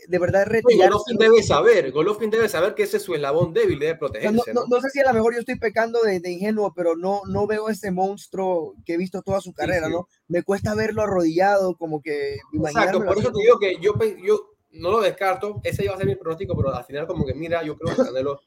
de 0.08 0.20
verdad 0.20 0.46
retirar. 0.46 0.90
Golovkin 0.90 1.18
debe 1.18 1.42
saber, 1.42 1.92
Golovkin 1.92 2.30
debe 2.30 2.48
saber 2.48 2.76
que 2.76 2.84
ese 2.84 2.98
es 2.98 3.04
su 3.04 3.16
eslabón 3.16 3.54
débil, 3.54 3.80
debe 3.80 3.96
protegerse. 3.96 4.54
No, 4.54 4.66
no, 4.68 4.82
sé 4.82 4.90
si 4.92 5.00
a 5.00 5.06
lo 5.06 5.14
mejor 5.14 5.34
yo 5.34 5.40
estoy 5.40 5.58
pecando 5.58 6.02
de, 6.02 6.22
ingenuo, 6.30 6.74
pero 6.76 6.96
no, 6.96 7.22
no 7.28 7.48
veo 7.48 7.70
ese 7.70 7.92
monstruo 7.92 8.76
que 8.86 8.94
he 8.94 8.98
visto 8.98 9.22
toda 9.24 9.42
su 9.42 9.52
carrera, 9.52 9.90
¿no? 9.90 10.08
Me 10.28 10.44
cuesta 10.44 10.76
verlo 10.76 11.02
arrodillado, 11.02 11.76
como 11.76 12.02
que... 12.02 12.38
Exacto, 12.54 13.04
por 13.04 13.18
eso 13.18 13.32
te 13.32 13.42
digo 13.42 13.58
que 13.60 13.78
yo, 13.82 13.94
yo 14.24 14.51
no 14.72 14.92
lo 14.92 15.02
descarto, 15.02 15.62
ese 15.64 15.84
iba 15.84 15.94
a 15.94 15.98
ser 15.98 16.08
mi 16.08 16.16
pronóstico, 16.16 16.56
pero 16.56 16.74
al 16.74 16.84
final 16.86 17.08
como 17.08 17.26
que 17.26 17.34
mira, 17.34 17.64
yo 17.64 17.78
creo 17.78 17.96
que 17.96 18.04
Canelo 18.04 18.42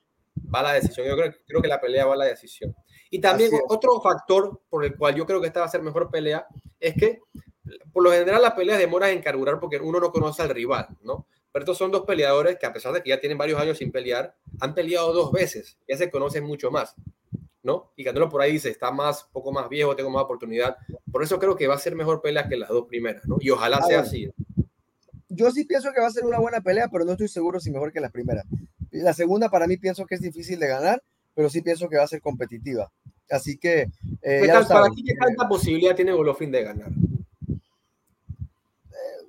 va 0.52 0.60
a 0.60 0.64
la 0.64 0.72
decisión, 0.74 1.06
yo 1.06 1.16
creo, 1.16 1.32
creo 1.46 1.62
que 1.62 1.68
la 1.68 1.80
pelea 1.80 2.06
va 2.06 2.14
a 2.14 2.18
la 2.18 2.24
decisión. 2.26 2.74
Y 3.10 3.20
también 3.20 3.50
otro 3.68 4.00
factor 4.00 4.60
por 4.68 4.84
el 4.84 4.96
cual 4.96 5.14
yo 5.14 5.26
creo 5.26 5.40
que 5.40 5.46
esta 5.46 5.60
va 5.60 5.66
a 5.66 5.70
ser 5.70 5.82
mejor 5.82 6.10
pelea 6.10 6.46
es 6.80 6.94
que 6.94 7.20
por 7.92 8.02
lo 8.02 8.10
general 8.10 8.42
la 8.42 8.54
pelea 8.54 8.76
demora 8.76 9.10
en 9.10 9.22
carburar 9.22 9.60
porque 9.60 9.78
uno 9.78 10.00
no 10.00 10.10
conoce 10.10 10.42
al 10.42 10.50
rival, 10.50 10.88
¿no? 11.02 11.26
Pero 11.52 11.62
estos 11.62 11.78
son 11.78 11.92
dos 11.92 12.02
peleadores 12.02 12.58
que 12.58 12.66
a 12.66 12.72
pesar 12.72 12.92
de 12.92 13.02
que 13.02 13.10
ya 13.10 13.20
tienen 13.20 13.38
varios 13.38 13.60
años 13.60 13.78
sin 13.78 13.92
pelear, 13.92 14.34
han 14.60 14.74
peleado 14.74 15.12
dos 15.12 15.30
veces, 15.30 15.78
ya 15.86 15.96
se 15.96 16.10
conocen 16.10 16.44
mucho 16.44 16.70
más, 16.70 16.96
¿no? 17.62 17.92
Y 17.94 18.02
Canelo 18.02 18.28
por 18.28 18.42
ahí 18.42 18.52
dice, 18.52 18.70
está 18.70 18.90
más, 18.90 19.24
poco 19.32 19.52
más 19.52 19.68
viejo, 19.68 19.94
tengo 19.94 20.10
más 20.10 20.24
oportunidad. 20.24 20.76
Por 21.12 21.22
eso 21.22 21.38
creo 21.38 21.54
que 21.54 21.68
va 21.68 21.74
a 21.74 21.78
ser 21.78 21.94
mejor 21.94 22.20
pelea 22.20 22.48
que 22.48 22.56
las 22.56 22.70
dos 22.70 22.86
primeras, 22.86 23.26
¿no? 23.28 23.36
Y 23.40 23.50
ojalá 23.50 23.80
sea 23.82 24.00
así 24.00 24.28
yo 25.28 25.50
sí 25.50 25.64
pienso 25.64 25.92
que 25.92 26.00
va 26.00 26.06
a 26.06 26.10
ser 26.10 26.24
una 26.24 26.38
buena 26.38 26.60
pelea, 26.60 26.88
pero 26.88 27.04
no 27.04 27.12
estoy 27.12 27.28
seguro 27.28 27.60
si 27.60 27.70
mejor 27.70 27.92
que 27.92 28.00
la 28.00 28.10
primera. 28.10 28.44
La 28.90 29.12
segunda 29.12 29.48
para 29.48 29.66
mí 29.66 29.76
pienso 29.76 30.06
que 30.06 30.14
es 30.14 30.20
difícil 30.20 30.58
de 30.58 30.68
ganar, 30.68 31.02
pero 31.34 31.50
sí 31.50 31.62
pienso 31.62 31.88
que 31.88 31.96
va 31.96 32.04
a 32.04 32.08
ser 32.08 32.20
competitiva. 32.20 32.90
Así 33.30 33.56
que... 33.56 33.88
Eh, 34.22 34.46
¿Para 34.68 34.90
ti 34.90 35.02
qué 35.04 35.14
tanta 35.14 35.48
posibilidad 35.48 35.96
tiene 35.96 36.12
Golovkin 36.12 36.50
de 36.50 36.62
ganar? 36.62 36.90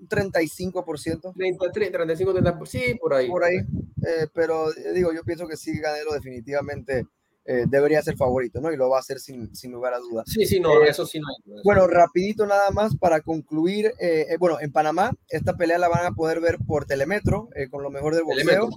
35%. 0.07 1.33
30, 1.35 1.71
35, 1.71 2.33
30, 2.33 2.65
sí, 2.65 2.95
por 2.99 3.13
ahí. 3.13 3.27
Por 3.27 3.43
ahí. 3.43 3.57
Eh, 3.57 4.27
pero 4.33 4.71
digo, 4.93 5.13
yo 5.13 5.23
pienso 5.23 5.47
que 5.47 5.57
sí, 5.57 5.79
Ganelo 5.79 6.13
definitivamente 6.13 7.05
eh, 7.47 7.65
debería 7.67 8.01
ser 8.01 8.17
favorito, 8.17 8.59
¿no? 8.59 8.71
Y 8.71 8.77
lo 8.77 8.89
va 8.89 8.97
a 8.97 9.01
hacer 9.01 9.19
sin, 9.19 9.55
sin 9.55 9.71
lugar 9.71 9.93
a 9.93 9.99
dudas. 9.99 10.25
Sí, 10.27 10.47
sí, 10.47 10.59
no, 10.59 10.83
eh, 10.83 10.89
eso 10.89 11.05
sí 11.05 11.19
no 11.19 11.27
hay. 11.27 11.61
Bueno, 11.63 11.85
rapidito 11.85 12.47
nada 12.47 12.71
más 12.71 12.97
para 12.97 13.21
concluir. 13.21 13.93
Eh, 13.99 14.35
bueno, 14.39 14.59
en 14.59 14.71
Panamá 14.71 15.11
esta 15.29 15.55
pelea 15.55 15.77
la 15.77 15.87
van 15.87 16.07
a 16.07 16.11
poder 16.11 16.39
ver 16.39 16.57
por 16.65 16.85
Telemetro, 16.85 17.49
con 17.69 17.83
lo 17.83 17.91
mejor 17.91 18.15
del 18.15 18.23
boxeo. 18.23 18.69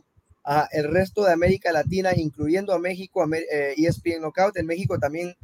a 0.44 0.68
el 0.72 0.84
resto 0.84 1.24
de 1.24 1.32
América 1.32 1.72
Latina, 1.72 2.12
incluyendo 2.14 2.74
a 2.74 2.78
México, 2.78 3.24
ESPN 3.76 4.20
Knockout. 4.20 4.58
En 4.58 4.66
México 4.66 4.98
también 4.98 5.34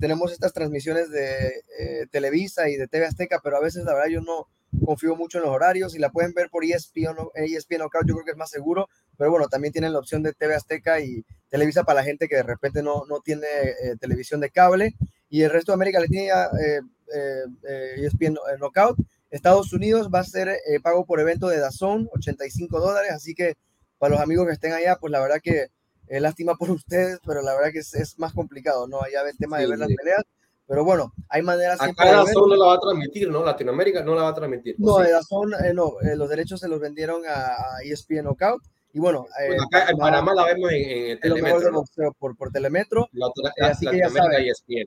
tenemos 0.00 0.32
estas 0.32 0.54
transmisiones 0.54 1.10
de 1.10 2.06
Televisa 2.10 2.70
y 2.70 2.76
de 2.76 2.88
TV 2.88 3.04
Azteca, 3.04 3.40
pero 3.44 3.58
a 3.58 3.60
veces 3.60 3.84
la 3.84 3.92
verdad 3.92 4.08
yo 4.08 4.22
no 4.22 4.48
confío 4.84 5.16
mucho 5.16 5.38
en 5.38 5.44
los 5.44 5.52
horarios 5.52 5.94
y 5.94 5.98
la 5.98 6.10
pueden 6.10 6.32
ver 6.32 6.50
por 6.50 6.64
ESPN, 6.64 7.16
ESPN 7.34 7.78
Knockout, 7.78 8.06
yo 8.06 8.14
creo 8.14 8.24
que 8.24 8.30
es 8.32 8.36
más 8.36 8.50
seguro, 8.50 8.88
pero 9.16 9.30
bueno, 9.30 9.48
también 9.48 9.72
tienen 9.72 9.92
la 9.92 9.98
opción 9.98 10.22
de 10.22 10.32
TV 10.32 10.54
Azteca 10.54 11.00
y 11.00 11.24
Televisa 11.48 11.84
para 11.84 12.00
la 12.00 12.04
gente 12.04 12.28
que 12.28 12.36
de 12.36 12.42
repente 12.42 12.82
no, 12.82 13.04
no 13.08 13.20
tiene 13.20 13.46
eh, 13.46 13.96
televisión 14.00 14.40
de 14.40 14.50
cable. 14.50 14.94
Y 15.30 15.42
el 15.42 15.50
resto 15.50 15.72
de 15.72 15.74
América 15.74 16.00
Latina, 16.00 16.48
eh, 16.60 16.80
eh, 17.14 17.44
eh 17.68 18.06
ESPN 18.06 18.36
Knockout. 18.58 18.98
Estados 19.30 19.72
Unidos 19.72 20.08
va 20.14 20.20
a 20.20 20.24
ser 20.24 20.56
pago 20.82 21.04
por 21.04 21.20
evento 21.20 21.48
de 21.48 21.58
Dazón, 21.58 22.08
85 22.14 22.80
dólares. 22.80 23.12
Así 23.12 23.34
que 23.34 23.56
para 23.98 24.12
los 24.14 24.20
amigos 24.22 24.46
que 24.46 24.52
estén 24.52 24.72
allá, 24.72 24.96
pues 24.96 25.10
la 25.10 25.20
verdad 25.20 25.40
que 25.42 25.66
lástima 26.08 26.54
por 26.54 26.70
ustedes, 26.70 27.18
pero 27.26 27.42
la 27.42 27.54
verdad 27.54 27.72
que 27.72 27.80
es, 27.80 28.18
más 28.18 28.32
complicado, 28.32 28.86
¿no? 28.86 29.02
Allá 29.02 29.28
el 29.28 29.36
tema 29.36 29.58
de 29.58 29.66
ver 29.66 29.78
las 29.78 29.88
peleas. 29.88 30.24
Pero 30.68 30.84
bueno, 30.84 31.12
hay 31.30 31.42
maneras. 31.42 31.80
Acá 31.80 32.12
Dazón 32.12 32.50
no 32.50 32.56
la 32.56 32.66
va 32.66 32.74
a 32.74 32.80
transmitir, 32.80 33.30
¿no? 33.30 33.42
Latinoamérica 33.42 34.04
no 34.04 34.14
la 34.14 34.22
va 34.22 34.28
a 34.28 34.34
transmitir. 34.34 34.76
No, 34.78 34.98
Dazón, 34.98 35.52
no, 35.74 35.94
los 36.14 36.28
derechos 36.28 36.60
se 36.60 36.68
los 36.68 36.78
vendieron 36.78 37.22
a, 37.26 37.54
a 37.54 37.82
ESPN 37.82 38.24
Knockout 38.24 38.62
y 38.92 39.00
bueno, 39.00 39.26
eh, 39.40 39.56
acá 39.64 39.90
en 39.90 39.98
Panamá 39.98 40.34
la 40.34 40.46
vemos 40.46 40.72
en, 40.72 41.10
en 41.10 41.20
Telemetro. 41.20 41.84
por, 42.18 42.36
por 42.36 42.50
Telemetro. 42.50 43.08
La, 43.12 43.26
eh, 43.26 43.64
así 43.64 43.86
que 43.86 43.98
ya 43.98 44.08
saben. 44.08 44.46
Y 44.66 44.84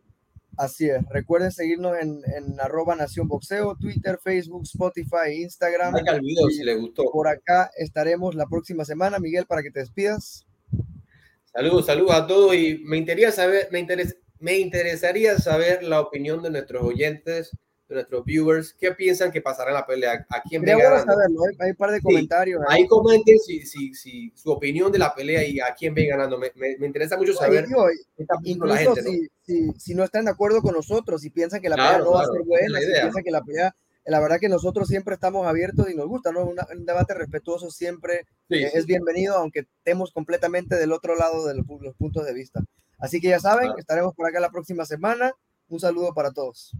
Así 0.57 0.89
es. 0.89 1.01
Recuerden 1.09 1.51
seguirnos 1.51 1.97
en, 1.97 2.21
en 2.35 2.59
arroba 2.59 2.95
Nación 2.95 3.27
Boxeo, 3.27 3.75
Twitter, 3.79 4.19
Facebook, 4.21 4.63
Spotify, 4.63 5.41
Instagram. 5.41 5.95
el 5.95 6.21
video 6.21 6.47
si 6.49 6.63
le 6.63 6.75
gustó. 6.75 7.03
Por 7.11 7.27
acá 7.27 7.71
estaremos 7.77 8.35
la 8.35 8.47
próxima 8.47 8.85
semana. 8.85 9.19
Miguel, 9.19 9.45
para 9.45 9.63
que 9.63 9.71
te 9.71 9.79
despidas. 9.79 10.45
Saludos, 11.45 11.85
saludos 11.85 12.15
a 12.15 12.27
todos. 12.27 12.55
Y 12.55 12.81
me 12.83 12.97
interesaría 12.97 13.31
saber, 13.31 13.69
me, 13.71 13.79
interes, 13.79 14.17
me 14.41 14.57
interesaría 14.57 15.37
saber 15.37 15.83
la 15.83 16.01
opinión 16.01 16.41
de 16.43 16.49
nuestros 16.49 16.83
oyentes 16.83 17.51
nuestros 17.93 18.23
viewers, 18.25 18.73
¿qué 18.73 18.91
piensan 18.93 19.31
que 19.31 19.41
pasará 19.41 19.71
en 19.71 19.75
la 19.75 19.85
pelea? 19.85 20.25
¿A 20.29 20.41
quién 20.41 20.61
ve 20.61 20.75
ganando? 20.77 21.13
Hay 21.59 21.71
un 21.71 21.75
par 21.75 21.91
de 21.91 22.01
comentarios. 22.01 22.61
ahí 22.67 22.87
comenten 22.87 23.37
si, 23.39 23.65
si, 23.65 23.93
si, 23.93 24.31
su 24.33 24.51
opinión 24.51 24.91
de 24.91 24.99
la 24.99 25.13
pelea 25.13 25.43
y 25.43 25.59
a 25.59 25.73
quién 25.77 25.93
ven 25.93 26.09
ganando. 26.09 26.37
Me, 26.37 26.51
me, 26.55 26.85
interesa 26.85 27.17
mucho 27.17 27.33
saber. 27.33 27.65
incluso 28.43 28.65
la 28.65 28.77
gente, 28.77 29.01
si, 29.01 29.21
¿no? 29.21 29.27
Si, 29.73 29.79
si, 29.79 29.93
¿no? 29.93 30.03
están 30.03 30.25
de 30.25 30.31
acuerdo 30.31 30.61
con 30.61 30.73
nosotros, 30.73 31.21
si 31.21 31.29
piensan 31.29 31.61
que 31.61 31.69
la 31.69 31.75
pelea 31.75 31.99
no 31.99 32.11
va 32.11 32.21
a 32.21 32.25
ser 32.25 32.41
buena, 32.45 32.79
si 32.79 32.87
piensan 32.87 33.23
que 33.23 33.31
la 33.31 33.41
pelea 33.41 33.75
la 34.03 34.19
verdad 34.19 34.39
que 34.39 34.49
nosotros 34.49 34.87
siempre 34.87 35.13
estamos 35.13 35.45
abiertos 35.45 35.87
y 35.89 35.95
nos 35.95 36.07
gusta, 36.07 36.31
¿no? 36.31 36.43
un 36.45 36.85
debate 36.85 37.13
respetuoso 37.13 37.69
siempre 37.69 38.25
eh, 38.49 38.71
es 38.73 38.87
bienvenido, 38.87 39.35
aunque 39.37 39.59
estemos 39.59 40.11
completamente 40.11 40.75
del 40.75 40.91
otro 40.91 41.15
lado 41.15 41.45
de 41.45 41.53
los, 41.53 41.65
los 41.79 41.95
puntos 41.95 42.25
de 42.25 42.33
vista. 42.33 42.61
Así 43.01 43.19
que 43.19 43.29
ya 43.29 43.39
saben, 43.39 43.73
estaremos 43.77 44.13
por 44.13 44.27
acá 44.27 44.39
la 44.39 44.51
próxima 44.51 44.85
semana. 44.85 45.33
Un 45.67 45.79
saludo 45.79 46.13
para 46.13 46.31
todos. 46.31 46.71